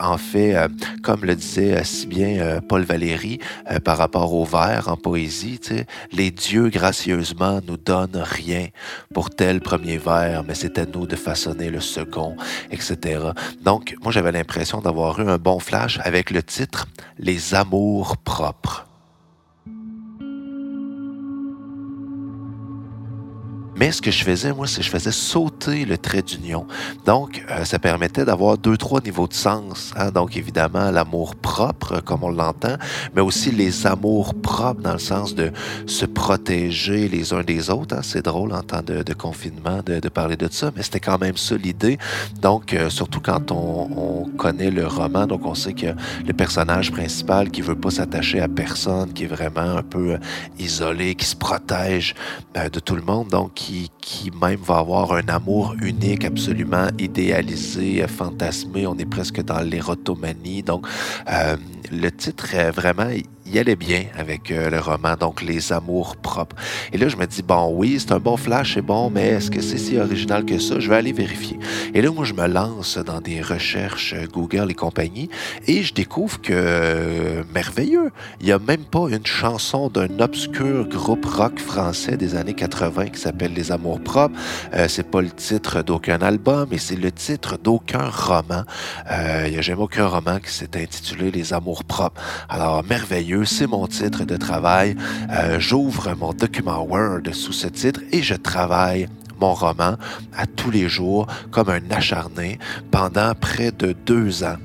en 0.00 0.18
fait, 0.18 0.56
comme 1.02 1.24
le 1.24 1.34
disait 1.34 1.82
si 1.84 2.06
bien 2.10 2.60
Paul 2.68 2.82
Valéry 2.82 3.38
par 3.84 3.96
rapport 3.96 4.34
au 4.34 4.44
vers 4.44 4.88
en 4.88 4.96
poésie, 4.96 5.60
les 6.12 6.30
dieux 6.30 6.68
gracieusement 6.68 7.60
nous 7.66 7.76
donnent 7.76 8.22
rien 8.22 8.66
pour 9.14 9.30
tel 9.30 9.60
premier 9.60 9.96
vers, 9.96 10.44
mais 10.44 10.54
c'est 10.54 10.76
à 10.78 10.86
nous 10.86 11.06
de 11.06 11.16
façonner 11.16 11.70
le 11.70 11.80
second, 11.80 12.36
etc. 12.70 13.30
Donc, 13.62 13.94
moi, 14.02 14.12
j'avais 14.12 14.32
l'impression 14.32 14.80
d'avoir 14.80 15.20
eu 15.20 15.28
un 15.28 15.38
bon 15.38 15.60
flash 15.60 15.98
avec 16.02 16.30
le 16.30 16.42
titre 16.42 16.86
Les 17.18 17.54
amours 17.54 18.16
propres. 18.16 18.89
Mais 23.76 23.92
ce 23.92 24.02
que 24.02 24.10
je 24.10 24.24
faisais, 24.24 24.52
moi, 24.52 24.66
c'est 24.66 24.78
que 24.78 24.82
je 24.82 24.90
faisais 24.90 25.12
sauter 25.12 25.84
le 25.84 25.96
trait 25.96 26.22
d'union. 26.22 26.66
Donc, 27.06 27.44
euh, 27.50 27.64
ça 27.64 27.78
permettait 27.78 28.24
d'avoir 28.24 28.58
deux, 28.58 28.76
trois 28.76 29.00
niveaux 29.00 29.28
de 29.28 29.34
sens. 29.34 29.92
Hein. 29.96 30.10
Donc, 30.10 30.36
évidemment, 30.36 30.90
l'amour 30.90 31.36
propre, 31.36 32.00
comme 32.00 32.24
on 32.24 32.30
l'entend, 32.30 32.76
mais 33.14 33.20
aussi 33.20 33.50
les 33.50 33.86
amours 33.86 34.34
propres 34.34 34.82
dans 34.82 34.94
le 34.94 34.98
sens 34.98 35.34
de 35.34 35.52
se 35.86 36.04
protéger 36.04 37.08
les 37.08 37.32
uns 37.32 37.42
des 37.42 37.70
autres. 37.70 37.96
Hein. 37.96 38.00
C'est 38.02 38.24
drôle 38.24 38.52
en 38.52 38.62
temps 38.62 38.82
de, 38.82 39.14
confinement 39.14 39.80
de, 39.84 40.08
parler 40.08 40.36
de 40.36 40.48
ça, 40.50 40.70
mais 40.74 40.82
c'était 40.82 41.00
quand 41.00 41.18
même 41.18 41.36
ça 41.36 41.56
l'idée. 41.56 41.98
Donc, 42.42 42.74
euh, 42.74 42.90
surtout 42.90 43.20
quand 43.20 43.52
on, 43.52 44.28
connaît 44.36 44.70
le 44.70 44.86
roman, 44.86 45.26
donc 45.26 45.44
on 45.44 45.54
sait 45.54 45.74
que 45.74 45.86
le 46.26 46.32
personnage 46.32 46.90
principal 46.90 47.50
qui 47.50 47.60
veut 47.60 47.74
pas 47.74 47.90
s'attacher 47.90 48.40
à 48.40 48.48
personne, 48.48 49.12
qui 49.12 49.24
est 49.24 49.28
vraiment 49.28 49.76
un 49.76 49.82
peu 49.82 50.12
euh, 50.12 50.18
isolé, 50.58 51.14
qui 51.14 51.26
se 51.26 51.36
protège 51.36 52.14
de 52.54 52.80
tout 52.80 52.96
le 52.96 53.02
monde, 53.02 53.28
donc 53.28 53.59
qui, 54.00 54.30
même 54.40 54.60
va 54.60 54.78
avoir 54.78 55.12
un 55.12 55.28
amour 55.28 55.74
unique, 55.82 56.24
absolument 56.24 56.88
idéalisé, 56.98 58.06
fantasmé. 58.06 58.86
On 58.86 58.96
est 58.96 59.06
presque 59.06 59.42
dans 59.42 59.60
l'érotomanie. 59.60 60.62
Donc, 60.62 60.86
euh, 61.30 61.56
le 61.92 62.10
titre 62.10 62.54
est 62.54 62.70
vraiment 62.70 63.10
il 63.52 63.58
allait 63.58 63.76
bien 63.76 64.04
avec 64.16 64.50
euh, 64.50 64.70
le 64.70 64.78
roman, 64.78 65.16
donc 65.18 65.42
Les 65.42 65.72
Amours 65.72 66.16
propres. 66.16 66.54
Et 66.92 66.98
là, 66.98 67.08
je 67.08 67.16
me 67.16 67.26
dis, 67.26 67.42
bon, 67.42 67.72
oui, 67.74 67.96
c'est 67.98 68.12
un 68.12 68.20
bon 68.20 68.36
flash, 68.36 68.74
c'est 68.74 68.82
bon, 68.82 69.10
mais 69.10 69.26
est-ce 69.28 69.50
que 69.50 69.60
c'est 69.60 69.78
si 69.78 69.98
original 69.98 70.44
que 70.44 70.58
ça? 70.58 70.78
Je 70.78 70.88
vais 70.88 70.96
aller 70.96 71.12
vérifier. 71.12 71.58
Et 71.92 72.00
là, 72.00 72.10
moi, 72.12 72.24
je 72.24 72.34
me 72.34 72.46
lance 72.46 72.96
dans 72.98 73.20
des 73.20 73.42
recherches 73.42 74.14
euh, 74.14 74.26
Google 74.32 74.70
et 74.70 74.74
compagnie, 74.74 75.28
et 75.66 75.82
je 75.82 75.92
découvre 75.92 76.40
que, 76.40 76.52
euh, 76.52 77.42
merveilleux, 77.52 78.10
il 78.40 78.46
n'y 78.46 78.52
a 78.52 78.58
même 78.60 78.84
pas 78.84 79.08
une 79.08 79.26
chanson 79.26 79.88
d'un 79.88 80.20
obscur 80.20 80.86
groupe 80.88 81.24
rock 81.24 81.58
français 81.58 82.16
des 82.16 82.36
années 82.36 82.54
80 82.54 83.08
qui 83.08 83.20
s'appelle 83.20 83.52
Les 83.52 83.72
Amours 83.72 84.00
propres. 84.00 84.36
c'est 84.88 85.10
pas 85.10 85.22
le 85.22 85.30
titre 85.30 85.82
d'aucun 85.82 86.20
album, 86.22 86.68
mais 86.70 86.78
c'est 86.78 86.96
le 86.96 87.10
titre 87.10 87.58
d'aucun 87.58 88.08
roman. 88.08 88.62
Il 89.44 89.50
n'y 89.50 89.58
a 89.58 89.60
jamais 89.60 89.82
aucun 89.82 90.06
roman 90.06 90.38
qui 90.38 90.50
s'est 90.50 90.76
intitulé 90.76 91.30
Les 91.30 91.52
Amours 91.52 91.84
propres. 91.84 92.20
Alors, 92.48 92.84
merveilleux 92.84 93.39
c'est 93.44 93.66
mon 93.66 93.86
titre 93.86 94.24
de 94.24 94.36
travail. 94.36 94.96
Euh, 95.30 95.58
j'ouvre 95.58 96.14
mon 96.18 96.32
document 96.32 96.82
Word 96.82 97.22
sous 97.32 97.52
ce 97.52 97.68
titre 97.68 98.00
et 98.12 98.22
je 98.22 98.34
travaille 98.34 99.08
mon 99.40 99.54
roman 99.54 99.96
à 100.36 100.46
tous 100.46 100.70
les 100.70 100.88
jours 100.88 101.26
comme 101.50 101.70
un 101.70 101.90
acharné 101.90 102.58
pendant 102.90 103.34
près 103.34 103.72
de 103.72 103.92
deux 104.06 104.44
ans. 104.44 104.56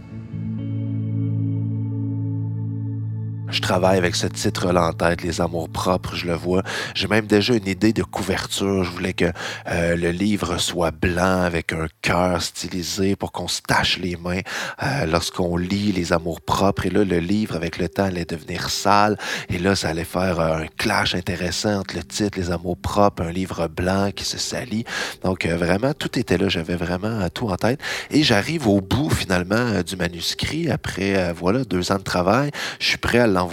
Je 3.56 3.62
travaille 3.62 3.98
avec 3.98 4.18
ce 4.18 4.28
titre-là 4.28 4.90
en 4.90 4.92
tête, 4.92 5.22
Les 5.22 5.40
Amours 5.40 5.70
propres, 5.70 6.14
je 6.14 6.26
le 6.28 6.34
vois. 6.34 6.62
J'ai 6.94 7.08
même 7.08 7.26
déjà 7.26 7.54
une 7.54 7.70
idée 7.70 7.94
de 7.94 8.04
couverture. 8.04 8.84
Je 8.84 8.92
voulais 8.92 9.14
que 9.14 9.32
euh, 9.70 9.96
le 9.96 10.12
livre 10.12 10.58
soit 10.58 10.92
blanc 10.92 11.44
avec 11.44 11.72
un 11.72 11.88
cœur 12.02 12.42
stylisé 12.42 13.16
pour 13.16 13.32
qu'on 13.32 13.48
se 13.48 13.62
tâche 13.62 13.98
les 13.98 14.18
mains 14.18 14.42
euh, 14.84 15.06
lorsqu'on 15.06 15.56
lit 15.56 15.94
Les 15.94 16.12
Amours 16.12 16.42
propres. 16.42 16.86
Et 16.88 16.90
là, 16.90 17.06
le 17.06 17.20
livre, 17.20 17.56
avec 17.56 17.78
le 17.78 17.88
temps, 17.88 18.04
allait 18.04 18.26
devenir 18.26 18.70
sale. 18.70 19.18
Et 19.48 19.58
là, 19.58 19.74
ça 19.74 19.88
allait 19.88 20.04
faire 20.04 20.42
euh, 20.42 20.58
un 20.58 20.68
clash 20.78 21.16
intéressant 21.16 21.80
entre 21.80 21.96
le 21.96 22.04
titre 22.04 22.38
Les 22.38 22.52
Amours 22.52 22.76
propres, 22.76 23.24
un 23.24 23.32
livre 23.32 23.70
blanc 23.70 24.10
qui 24.14 24.26
se 24.26 24.38
salit. 24.38 24.84
Donc, 25.24 25.46
vraiment, 25.46 25.94
tout 25.94 26.20
était 26.20 26.38
là. 26.38 26.50
J'avais 26.50 26.76
vraiment 26.76 27.30
tout 27.30 27.48
en 27.48 27.56
tête. 27.56 27.80
Et 28.12 28.22
j'arrive 28.22 28.68
au 28.68 28.82
bout, 28.82 29.10
finalement, 29.10 29.82
du 29.82 29.96
manuscrit. 29.96 30.70
Après, 30.70 31.32
voilà, 31.32 31.64
deux 31.64 31.94
ans 31.94 32.00
de 32.00 32.04
travail. 32.04 32.52
Je 32.80 32.88
suis 32.88 32.98
prêt 32.98 33.20
à 33.20 33.28
l'envoyer 33.28 33.45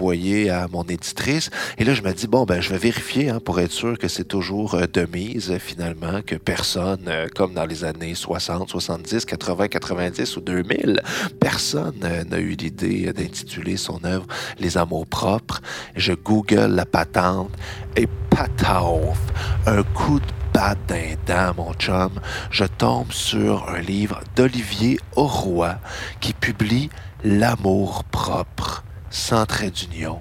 à 0.50 0.68
mon 0.68 0.84
éditrice. 0.84 1.50
Et 1.78 1.84
là, 1.84 1.94
je 1.94 2.02
me 2.02 2.12
dis, 2.12 2.26
bon, 2.26 2.44
ben, 2.44 2.60
je 2.60 2.70
vais 2.70 2.78
vérifier 2.78 3.30
hein, 3.30 3.40
pour 3.44 3.60
être 3.60 3.72
sûr 3.72 3.98
que 3.98 4.08
c'est 4.08 4.24
toujours 4.24 4.74
euh, 4.74 4.86
de 4.92 5.06
mise, 5.12 5.56
finalement, 5.58 6.22
que 6.26 6.34
personne, 6.34 7.04
euh, 7.06 7.26
comme 7.34 7.54
dans 7.54 7.66
les 7.66 7.84
années 7.84 8.14
60, 8.14 8.70
70, 8.70 9.24
80, 9.24 9.68
90 9.68 10.36
ou 10.36 10.40
2000, 10.40 11.02
personne 11.38 12.00
euh, 12.04 12.24
n'a 12.24 12.38
eu 12.38 12.54
l'idée 12.54 13.12
d'intituler 13.12 13.76
son 13.76 14.02
œuvre 14.04 14.26
Les 14.58 14.78
Amours 14.78 15.06
propres. 15.06 15.60
Je 15.94 16.12
google 16.12 16.74
la 16.74 16.86
patente 16.86 17.50
et 17.96 18.08
patauf, 18.30 19.18
un 19.66 19.82
coup 19.82 20.20
de 20.20 20.26
patte 20.52 20.92
d'un 21.26 21.52
mon 21.54 21.72
chum, 21.74 22.10
je 22.50 22.64
tombe 22.64 23.12
sur 23.12 23.68
un 23.68 23.80
livre 23.80 24.20
d'Olivier 24.36 24.98
Auroy 25.16 25.76
qui 26.20 26.32
publie 26.32 26.90
L'amour 27.24 28.02
propre 28.02 28.71
sans 29.12 29.46
trait 29.46 29.70
d'union. 29.70 30.20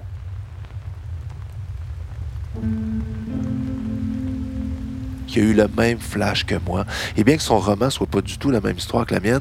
Qui 5.26 5.40
a 5.40 5.42
eu 5.42 5.54
le 5.54 5.66
même 5.66 5.98
flash 5.98 6.44
que 6.44 6.54
moi. 6.66 6.84
Et 7.16 7.24
bien 7.24 7.36
que 7.36 7.42
son 7.42 7.58
roman 7.58 7.90
soit 7.90 8.06
pas 8.06 8.20
du 8.20 8.38
tout 8.38 8.50
la 8.50 8.60
même 8.60 8.76
histoire 8.76 9.06
que 9.06 9.14
la 9.14 9.20
mienne, 9.20 9.40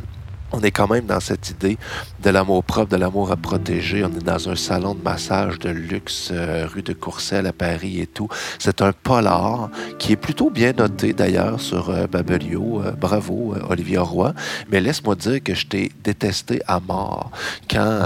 on 0.53 0.61
est 0.61 0.71
quand 0.71 0.89
même 0.89 1.05
dans 1.05 1.19
cette 1.19 1.49
idée 1.49 1.77
de 2.21 2.29
l'amour 2.29 2.63
propre, 2.63 2.91
de 2.91 2.97
l'amour 2.97 3.31
à 3.31 3.37
protéger. 3.37 4.03
On 4.03 4.09
est 4.09 4.23
dans 4.23 4.49
un 4.49 4.55
salon 4.55 4.95
de 4.95 5.01
massage 5.01 5.59
de 5.59 5.69
luxe 5.69 6.29
euh, 6.31 6.67
rue 6.71 6.81
de 6.81 6.93
Courcelles 6.93 7.47
à 7.47 7.53
Paris 7.53 7.99
et 8.01 8.07
tout. 8.07 8.27
C'est 8.59 8.81
un 8.81 8.91
polar 8.91 9.69
qui 9.97 10.13
est 10.13 10.17
plutôt 10.17 10.49
bien 10.49 10.73
noté 10.73 11.13
d'ailleurs 11.13 11.59
sur 11.59 11.89
euh, 11.89 12.07
Babelio. 12.07 12.81
Euh, 12.83 12.91
bravo 12.91 13.55
Olivier 13.69 13.99
Roy. 13.99 14.33
Mais 14.71 14.81
laisse-moi 14.81 15.15
dire 15.15 15.41
que 15.43 15.53
je 15.53 15.67
t'ai 15.67 15.91
détesté 16.03 16.61
à 16.67 16.79
mort 16.79 17.31
quand 17.69 18.01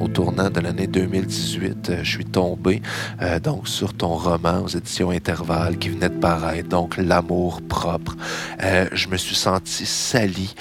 au 0.00 0.08
tournant 0.08 0.50
de 0.50 0.60
l'année 0.60 0.86
2018, 0.86 2.02
je 2.02 2.10
suis 2.10 2.24
tombé 2.24 2.82
donc 3.42 3.68
sur 3.68 3.94
ton 3.94 4.14
roman 4.14 4.62
aux 4.64 4.68
éditions 4.68 5.10
Intervalle 5.10 5.78
qui 5.78 5.90
venait 5.90 6.08
de 6.08 6.18
paraître, 6.18 6.68
donc 6.68 6.96
L'amour 6.96 7.62
propre. 7.62 8.16
je 8.60 9.08
me 9.08 9.16
suis 9.16 9.34
senti 9.34 9.86
sali. 9.86 10.54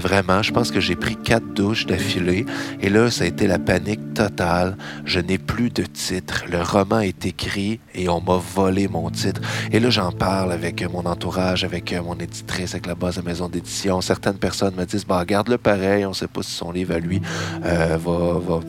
vraiment, 0.00 0.42
je 0.42 0.52
pense 0.58 0.72
que 0.72 0.80
j'ai 0.80 0.96
pris 0.96 1.14
quatre 1.14 1.54
douches 1.54 1.86
d'affilée 1.86 2.44
et 2.80 2.88
là, 2.90 3.12
ça 3.12 3.22
a 3.22 3.26
été 3.28 3.46
la 3.46 3.60
panique 3.60 4.12
totale. 4.12 4.76
Je 5.04 5.20
n'ai 5.20 5.38
plus 5.38 5.70
de 5.70 5.84
titre. 5.84 6.46
Le 6.50 6.60
roman 6.60 6.98
est 6.98 7.24
écrit 7.26 7.78
et 7.94 8.08
on 8.08 8.20
m'a 8.20 8.38
volé 8.38 8.88
mon 8.88 9.08
titre. 9.08 9.40
Et 9.70 9.78
là, 9.78 9.88
j'en 9.90 10.10
parle 10.10 10.50
avec 10.50 10.82
mon 10.92 11.06
entourage, 11.06 11.62
avec 11.62 11.94
mon 12.04 12.16
éditrice, 12.16 12.74
avec 12.74 12.86
la 12.86 12.96
base 12.96 13.18
de 13.18 13.22
maison 13.22 13.48
d'édition. 13.48 14.00
Certaines 14.00 14.38
personnes 14.38 14.74
me 14.74 14.84
disent, 14.84 15.06
bah, 15.06 15.24
garde-le 15.24 15.58
pareil, 15.58 16.04
on 16.04 16.08
ne 16.08 16.14
sait 16.14 16.26
pas 16.26 16.42
si 16.42 16.50
son 16.50 16.72
livre 16.72 16.92
à 16.92 16.98
lui 16.98 17.22
euh, 17.64 17.96
va, 17.96 18.38
va, 18.40 18.60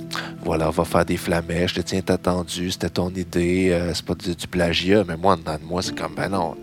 voilà, 0.44 0.70
va 0.70 0.86
faire 0.86 1.06
des 1.06 1.18
flamèches. 1.18 1.74
Je 1.74 1.82
te 1.82 1.88
tiens 1.88 2.02
attendu, 2.08 2.70
c'était 2.70 2.90
ton 2.90 3.10
idée, 3.10 3.72
euh, 3.72 3.96
c'est 3.96 4.06
pas 4.06 4.14
du, 4.14 4.48
plagiat. 4.48 5.06
Mais 5.08 5.18
moi, 5.18 5.38
dedans 5.38 5.58
de 5.60 5.66
moi, 5.66 5.82
c'est 5.82 5.98
comme, 5.98 6.14
ben 6.16 6.30
non, 6.30 6.56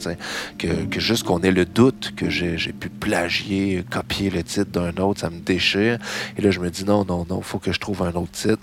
que, 0.57 0.85
que 0.85 1.01
juste 1.01 1.25
qu'on 1.25 1.41
ait 1.41 1.51
le 1.51 1.65
doute 1.65 2.13
que 2.15 2.31
j'ai 2.31 2.57
pu 2.73 2.89
plagier, 2.91 3.85
copier 3.91 4.31
le 4.31 4.45
titre 4.45 4.71
d'un 4.71 5.03
autre, 5.03 5.16
ça 5.19 5.31
me 5.31 5.39
déchire. 5.39 5.99
Et 6.37 6.43
là, 6.43 6.51
je 6.51 6.61
me 6.61 6.71
dis 6.71 6.85
non, 6.85 7.05
non, 7.05 7.27
non, 7.29 7.39
il 7.39 7.45
faut 7.45 7.59
que 7.59 7.73
je 7.73 7.81
trouve 7.81 8.03
un 8.03 8.13
autre 8.13 8.33
titre 8.33 8.63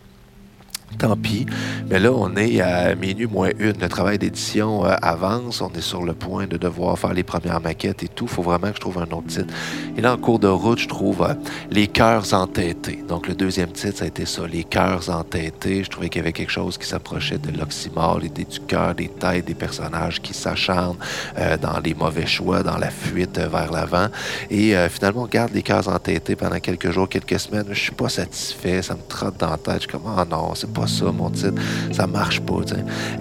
tant 0.97 1.15
pis. 1.15 1.45
Mais 1.89 1.99
là, 1.99 2.11
on 2.11 2.35
est 2.35 2.61
à 2.61 2.95
minuit 2.95 3.27
moins 3.27 3.49
une. 3.59 3.73
Le 3.79 3.89
travail 3.89 4.17
d'édition 4.17 4.85
euh, 4.85 4.95
avance. 5.01 5.61
On 5.61 5.69
est 5.73 5.81
sur 5.81 6.03
le 6.03 6.13
point 6.13 6.47
de 6.47 6.57
devoir 6.57 6.97
faire 6.97 7.13
les 7.13 7.23
premières 7.23 7.61
maquettes 7.61 8.03
et 8.03 8.07
tout. 8.07 8.27
Faut 8.27 8.41
vraiment 8.41 8.69
que 8.69 8.75
je 8.75 8.81
trouve 8.81 8.97
un 8.99 9.11
autre 9.11 9.27
titre. 9.27 9.53
Et 9.97 10.01
là, 10.01 10.13
en 10.13 10.17
cours 10.17 10.39
de 10.39 10.47
route, 10.47 10.79
je 10.79 10.87
trouve 10.87 11.23
euh, 11.23 11.33
Les 11.69 11.87
cœurs 11.87 12.33
entêtés. 12.33 13.03
Donc, 13.07 13.27
le 13.27 13.35
deuxième 13.35 13.71
titre, 13.71 13.97
ça 13.97 14.05
a 14.05 14.07
été 14.07 14.25
ça, 14.25 14.43
Les 14.47 14.63
cœurs 14.63 15.09
entêtés. 15.09 15.83
Je 15.83 15.89
trouvais 15.89 16.09
qu'il 16.09 16.19
y 16.19 16.23
avait 16.23 16.33
quelque 16.33 16.51
chose 16.51 16.77
qui 16.77 16.87
s'approchait 16.87 17.37
de 17.37 17.57
l'oxymore, 17.57 18.19
l'idée 18.19 18.45
du 18.45 18.59
cœur, 18.61 18.95
des 18.95 19.09
têtes, 19.09 19.45
des 19.45 19.55
personnages 19.55 20.21
qui 20.21 20.33
s'acharnent 20.33 20.97
euh, 21.37 21.57
dans 21.57 21.79
les 21.79 21.93
mauvais 21.93 22.25
choix, 22.25 22.63
dans 22.63 22.77
la 22.77 22.89
fuite 22.89 23.37
vers 23.39 23.71
l'avant. 23.71 24.07
Et 24.49 24.75
finalement, 24.89 25.23
on 25.23 25.27
garde 25.27 25.51
Les 25.53 25.61
cœurs 25.63 25.87
entêtés 25.87 26.35
pendant 26.35 26.59
quelques 26.59 26.91
jours, 26.91 27.09
quelques 27.09 27.39
semaines. 27.39 27.65
Je 27.69 27.79
suis 27.79 27.91
pas 27.91 28.09
satisfait. 28.09 28.81
Ça 28.81 28.95
me 28.95 29.01
trotte 29.07 29.37
dans 29.39 29.51
la 29.51 29.57
tête. 29.57 29.75
Je 29.75 29.79
suis 29.79 29.87
comme, 29.87 30.03
oh 30.05 30.23
non, 30.29 30.55
c'est 30.55 30.71
pas 30.71 30.82
ça, 30.87 31.11
mon 31.11 31.29
titre. 31.29 31.61
Ça 31.91 32.07
marche 32.07 32.39
pas. 32.41 32.53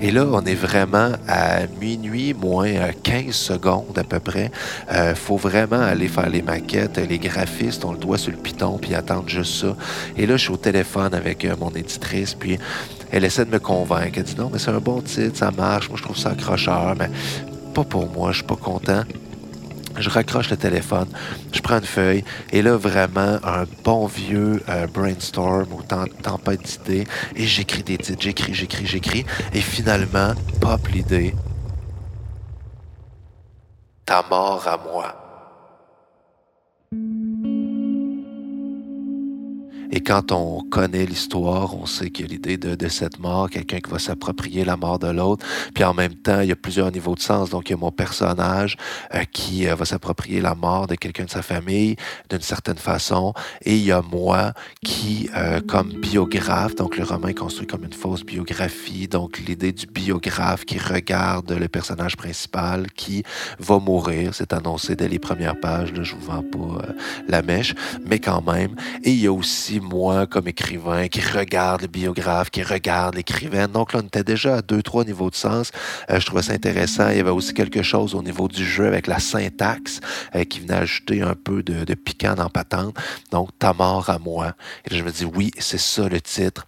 Et 0.00 0.10
là, 0.10 0.26
on 0.30 0.42
est 0.42 0.54
vraiment 0.54 1.12
à 1.28 1.60
minuit, 1.80 2.34
moins 2.34 2.72
15 3.02 3.34
secondes 3.34 3.96
à 3.96 4.04
peu 4.04 4.20
près. 4.20 4.50
Euh, 4.92 5.14
faut 5.14 5.36
vraiment 5.36 5.80
aller 5.80 6.08
faire 6.08 6.28
les 6.28 6.42
maquettes. 6.42 6.98
Les 7.08 7.18
graphistes 7.18 7.84
ont 7.84 7.92
le 7.92 7.98
doigt 7.98 8.18
sur 8.18 8.32
le 8.32 8.38
piton 8.38 8.78
puis 8.78 8.94
attendent 8.94 9.28
juste 9.28 9.54
ça. 9.54 9.76
Et 10.16 10.26
là, 10.26 10.36
je 10.36 10.44
suis 10.44 10.52
au 10.52 10.56
téléphone 10.56 11.14
avec 11.14 11.44
euh, 11.44 11.54
mon 11.58 11.70
éditrice, 11.70 12.34
puis 12.34 12.58
elle 13.10 13.24
essaie 13.24 13.44
de 13.44 13.50
me 13.50 13.58
convaincre. 13.58 14.12
Elle 14.16 14.24
dit 14.24 14.36
non, 14.36 14.50
mais 14.52 14.58
c'est 14.58 14.70
un 14.70 14.80
bon 14.80 15.00
titre, 15.00 15.36
ça 15.36 15.50
marche. 15.50 15.88
Moi, 15.88 15.98
je 15.98 16.02
trouve 16.02 16.18
ça 16.18 16.30
accrocheur, 16.30 16.94
mais 16.98 17.10
pas 17.74 17.84
pour 17.84 18.10
moi. 18.10 18.32
Je 18.32 18.38
suis 18.38 18.46
pas 18.46 18.56
content. 18.56 19.02
Je 19.96 20.08
raccroche 20.08 20.50
le 20.50 20.56
téléphone, 20.56 21.08
je 21.52 21.60
prends 21.60 21.78
une 21.78 21.84
feuille, 21.84 22.24
et 22.50 22.62
là, 22.62 22.76
vraiment, 22.76 23.38
un 23.44 23.64
bon 23.84 24.06
vieux 24.06 24.62
euh, 24.68 24.86
brainstorm 24.86 25.66
ou 25.72 25.82
tempête 25.82 26.62
d'idées, 26.62 27.06
et 27.36 27.46
j'écris 27.46 27.82
des 27.82 27.98
titres, 27.98 28.22
j'écris, 28.22 28.54
j'écris, 28.54 28.86
j'écris, 28.86 29.24
et 29.52 29.60
finalement, 29.60 30.32
pop 30.60 30.88
l'idée. 30.88 31.34
Ta 34.06 34.24
mort 34.28 34.66
à 34.66 34.76
moi. 34.76 35.21
Et 39.94 40.00
quand 40.00 40.32
on 40.32 40.62
connaît 40.62 41.04
l'histoire, 41.04 41.76
on 41.76 41.84
sait 41.84 42.08
qu'il 42.08 42.24
y 42.24 42.28
a 42.30 42.32
l'idée 42.32 42.56
de, 42.56 42.88
cette 42.88 43.18
mort, 43.18 43.50
quelqu'un 43.50 43.78
qui 43.78 43.90
va 43.90 43.98
s'approprier 43.98 44.64
la 44.64 44.78
mort 44.78 44.98
de 44.98 45.08
l'autre. 45.08 45.44
Puis 45.74 45.84
en 45.84 45.92
même 45.92 46.14
temps, 46.14 46.40
il 46.40 46.48
y 46.48 46.52
a 46.52 46.56
plusieurs 46.56 46.90
niveaux 46.90 47.14
de 47.14 47.20
sens. 47.20 47.50
Donc, 47.50 47.68
il 47.68 47.72
y 47.72 47.74
a 47.74 47.78
mon 47.78 47.92
personnage 47.92 48.78
euh, 49.14 49.24
qui 49.30 49.68
euh, 49.68 49.74
va 49.74 49.84
s'approprier 49.84 50.40
la 50.40 50.54
mort 50.54 50.86
de 50.86 50.94
quelqu'un 50.94 51.24
de 51.24 51.30
sa 51.30 51.42
famille 51.42 51.96
d'une 52.30 52.40
certaine 52.40 52.78
façon. 52.78 53.34
Et 53.66 53.76
il 53.76 53.84
y 53.84 53.92
a 53.92 54.00
moi 54.00 54.54
qui, 54.82 55.28
euh, 55.36 55.60
comme 55.60 55.90
biographe, 55.92 56.74
donc 56.74 56.96
le 56.96 57.04
roman 57.04 57.28
est 57.28 57.34
construit 57.34 57.66
comme 57.66 57.84
une 57.84 57.92
fausse 57.92 58.24
biographie. 58.24 59.08
Donc, 59.08 59.40
l'idée 59.40 59.72
du 59.72 59.86
biographe 59.86 60.64
qui 60.64 60.78
regarde 60.78 61.52
le 61.52 61.68
personnage 61.68 62.16
principal 62.16 62.90
qui 62.92 63.24
va 63.58 63.78
mourir. 63.78 64.34
C'est 64.34 64.54
annoncé 64.54 64.96
dès 64.96 65.08
les 65.08 65.18
premières 65.18 65.60
pages. 65.60 65.92
Là, 65.92 66.02
je 66.02 66.14
vous 66.14 66.32
vends 66.32 66.42
pas 66.42 66.82
la 67.28 67.42
mèche. 67.42 67.74
Mais 68.06 68.18
quand 68.20 68.40
même. 68.50 68.74
Et 69.04 69.10
il 69.10 69.20
y 69.20 69.26
a 69.26 69.32
aussi 69.32 69.81
moi 69.82 70.26
comme 70.26 70.48
écrivain 70.48 71.08
qui 71.08 71.20
regarde 71.20 71.82
le 71.82 71.88
biographe, 71.88 72.50
qui 72.50 72.62
regarde 72.62 73.14
l'écrivain. 73.14 73.68
Donc 73.68 73.92
là, 73.92 74.00
on 74.02 74.06
était 74.06 74.24
déjà 74.24 74.56
à 74.56 74.62
deux, 74.62 74.82
trois 74.82 75.04
niveaux 75.04 75.30
de 75.30 75.34
sens. 75.34 75.70
Euh, 76.10 76.20
je 76.20 76.26
trouvais 76.26 76.42
ça 76.42 76.52
intéressant. 76.52 77.10
Il 77.10 77.16
y 77.18 77.20
avait 77.20 77.30
aussi 77.30 77.54
quelque 77.54 77.82
chose 77.82 78.14
au 78.14 78.22
niveau 78.22 78.48
du 78.48 78.64
jeu 78.64 78.86
avec 78.86 79.06
la 79.06 79.18
syntaxe 79.18 80.00
euh, 80.34 80.44
qui 80.44 80.60
venait 80.60 80.74
ajouter 80.74 81.22
un 81.22 81.34
peu 81.34 81.62
de, 81.62 81.84
de 81.84 81.94
piquant 81.94 82.34
dans 82.34 82.48
patente. 82.48 82.96
Donc, 83.30 83.50
ta 83.58 83.72
mort 83.72 84.08
à 84.08 84.18
moi. 84.18 84.54
Et 84.90 84.96
je 84.96 85.02
me 85.02 85.10
dis, 85.10 85.24
oui, 85.24 85.50
c'est 85.58 85.80
ça 85.80 86.08
le 86.08 86.20
titre. 86.20 86.66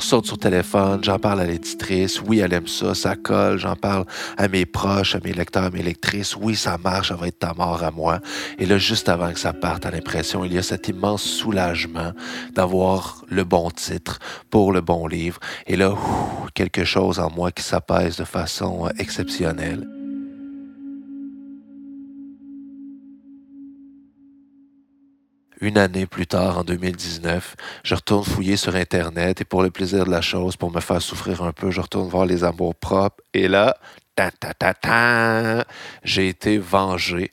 Saute 0.00 0.26
sur 0.26 0.38
téléphone, 0.38 1.02
j'en 1.02 1.18
parle 1.18 1.40
à 1.40 1.44
l'éditrice. 1.44 2.20
Oui, 2.22 2.38
elle 2.38 2.52
aime 2.52 2.66
ça, 2.66 2.94
ça 2.94 3.16
colle. 3.16 3.58
J'en 3.58 3.76
parle 3.76 4.04
à 4.36 4.46
mes 4.48 4.66
proches, 4.66 5.14
à 5.14 5.20
mes 5.24 5.32
lecteurs, 5.32 5.64
à 5.64 5.70
mes 5.70 5.82
lectrices. 5.82 6.36
Oui, 6.36 6.54
ça 6.54 6.78
marche, 6.78 7.08
ça 7.08 7.16
va 7.16 7.28
être 7.28 7.38
ta 7.38 7.54
mort 7.54 7.82
à 7.82 7.90
moi. 7.90 8.20
Et 8.58 8.66
là, 8.66 8.78
juste 8.78 9.08
avant 9.08 9.32
que 9.32 9.38
ça 9.38 9.52
parte, 9.52 9.86
à 9.86 9.90
l'impression, 9.90 10.44
il 10.44 10.52
y 10.52 10.58
a 10.58 10.62
cet 10.62 10.88
immense 10.88 11.22
soulagement 11.22 12.12
d'avoir 12.54 13.24
le 13.28 13.44
bon 13.44 13.70
titre 13.70 14.18
pour 14.50 14.72
le 14.72 14.80
bon 14.80 15.06
livre. 15.06 15.40
Et 15.66 15.76
là, 15.76 15.94
quelque 16.54 16.84
chose 16.84 17.18
en 17.18 17.30
moi 17.30 17.50
qui 17.50 17.62
s'apaise 17.62 18.16
de 18.16 18.24
façon 18.24 18.88
exceptionnelle. 18.98 19.95
Une 25.60 25.78
année 25.78 26.04
plus 26.06 26.26
tard, 26.26 26.58
en 26.58 26.64
2019, 26.64 27.56
je 27.82 27.94
retourne 27.94 28.24
fouiller 28.24 28.58
sur 28.58 28.76
Internet 28.76 29.40
et 29.40 29.44
pour 29.44 29.62
le 29.62 29.70
plaisir 29.70 30.04
de 30.04 30.10
la 30.10 30.20
chose, 30.20 30.56
pour 30.56 30.70
me 30.70 30.80
faire 30.80 31.00
souffrir 31.00 31.42
un 31.42 31.52
peu, 31.52 31.70
je 31.70 31.80
retourne 31.80 32.08
voir 32.08 32.26
les 32.26 32.44
amours 32.44 32.74
propres 32.74 33.22
et 33.32 33.48
là, 33.48 33.76
ta 34.14 34.30
ta 34.30 34.52
ta 34.52 34.74
ta, 34.74 35.64
j'ai 36.04 36.28
été 36.28 36.58
vengé 36.58 37.32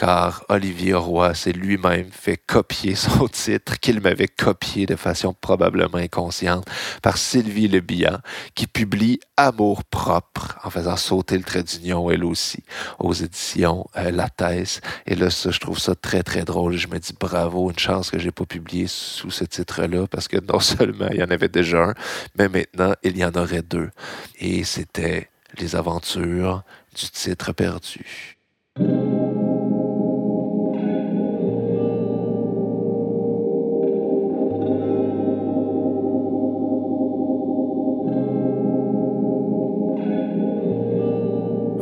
car 0.00 0.46
Olivier 0.48 0.94
Roy 0.94 1.34
s'est 1.34 1.52
lui-même 1.52 2.10
fait 2.10 2.38
copier 2.38 2.94
son 2.94 3.28
titre 3.28 3.78
qu'il 3.78 4.00
m'avait 4.00 4.28
copié 4.28 4.86
de 4.86 4.96
façon 4.96 5.34
probablement 5.34 5.98
inconsciente 5.98 6.64
par 7.02 7.18
Sylvie 7.18 7.68
Lebihan, 7.68 8.16
qui 8.54 8.66
publie 8.66 9.20
Amour 9.36 9.84
propre 9.84 10.58
en 10.64 10.70
faisant 10.70 10.96
sauter 10.96 11.36
le 11.36 11.44
trait 11.44 11.62
d'union 11.62 12.10
elle 12.10 12.24
aussi 12.24 12.64
aux 12.98 13.12
éditions 13.12 13.88
euh, 13.98 14.10
La 14.10 14.30
Thèse. 14.30 14.80
Et 15.06 15.14
là, 15.14 15.28
ça, 15.28 15.50
je 15.50 15.60
trouve 15.60 15.78
ça 15.78 15.94
très, 15.94 16.22
très 16.22 16.44
drôle. 16.44 16.78
Je 16.78 16.88
me 16.88 16.98
dis 16.98 17.14
bravo, 17.20 17.70
une 17.70 17.78
chance 17.78 18.10
que 18.10 18.18
j'ai 18.18 18.32
pas 18.32 18.46
publié 18.46 18.86
sous 18.88 19.30
ce 19.30 19.44
titre-là 19.44 20.06
parce 20.06 20.28
que 20.28 20.38
non 20.38 20.60
seulement 20.60 21.08
il 21.10 21.18
y 21.18 21.22
en 21.22 21.30
avait 21.30 21.48
déjà 21.48 21.90
un, 21.90 21.94
mais 22.38 22.48
maintenant 22.48 22.94
il 23.02 23.18
y 23.18 23.24
en 23.24 23.32
aurait 23.32 23.62
deux. 23.62 23.90
Et 24.38 24.64
c'était 24.64 25.28
les 25.58 25.76
aventures 25.76 26.62
du 26.94 27.06
titre 27.10 27.52
perdu. 27.52 28.39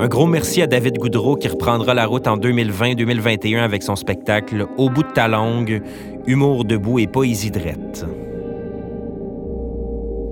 Un 0.01 0.07
gros 0.07 0.27
merci 0.29 0.63
à 0.63 0.69
David 0.69 0.97
Goudreau 0.99 1.35
qui 1.35 1.49
reprendra 1.49 1.93
la 1.93 2.07
route 2.07 2.29
en 2.29 2.37
2020-2021 2.37 3.59
avec 3.59 3.83
son 3.83 3.97
spectacle 3.97 4.69
Au 4.77 4.91
bout 4.91 5.03
de 5.03 5.11
ta 5.11 5.27
langue, 5.27 5.83
humour 6.25 6.65
debout 6.65 7.01
et 7.01 7.09
poésie 7.09 7.51
drette. 7.51 8.07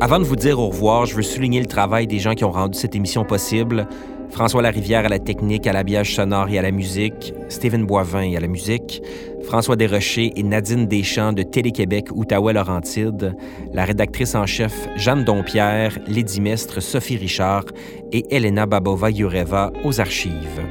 Avant 0.01 0.21
de 0.21 0.25
vous 0.25 0.37
dire 0.37 0.61
au 0.61 0.69
revoir, 0.69 1.07
je 1.07 1.17
veux 1.17 1.23
souligner 1.23 1.59
le 1.59 1.67
travail 1.67 2.07
des 2.07 2.21
gens 2.21 2.35
qui 2.35 2.45
ont 2.45 2.53
rendu 2.53 2.79
cette 2.79 2.95
émission 2.95 3.25
possible. 3.25 3.89
François 4.31 4.63
Larivière 4.63 5.05
à 5.05 5.09
la 5.09 5.19
technique, 5.19 5.67
à 5.67 5.73
l'habillage 5.73 6.15
sonore 6.15 6.49
et 6.49 6.59
à 6.59 6.63
la 6.63 6.71
musique, 6.71 7.33
Stephen 7.49 7.87
Boivin 7.87 8.35
à 8.37 8.41
la 8.41 8.49
musique, 8.49 9.03
François 9.45 9.77
Desrochers 9.77 10.33
et 10.37 10.43
Nadine 10.43 10.87
Deschamps 10.87 11.33
de 11.33 11.43
Télé-Québec, 11.43 12.09
Outaouais-Laurentide, 12.13 13.37
la 13.73 13.85
rédactrice 13.85 14.35
en 14.35 14.47
chef 14.47 14.89
Jeanne 14.97 15.25
Dompierre, 15.25 15.99
Lady 16.07 16.41
Mestre 16.41 16.81
Sophie 16.81 17.17
Richard 17.17 17.65
et 18.13 18.25
Elena 18.35 18.67
Babova-Yureva 18.67 19.73
aux 19.85 20.01
archives. 20.01 20.63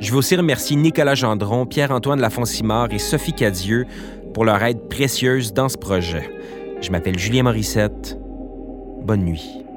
Je 0.00 0.12
veux 0.12 0.18
aussi 0.18 0.36
remercier 0.36 0.76
Nicolas 0.76 1.14
Gendron, 1.14 1.66
Pierre-Antoine 1.66 2.20
Lafonsimard 2.20 2.92
et 2.92 2.98
Sophie 2.98 3.32
Cadieux 3.32 3.86
pour 4.34 4.44
leur 4.44 4.62
aide 4.62 4.88
précieuse 4.88 5.52
dans 5.52 5.68
ce 5.68 5.76
projet. 5.76 6.30
Je 6.80 6.90
m'appelle 6.90 7.18
Julien 7.18 7.42
Morissette. 7.42 8.16
Bonne 9.02 9.24
nuit. 9.24 9.67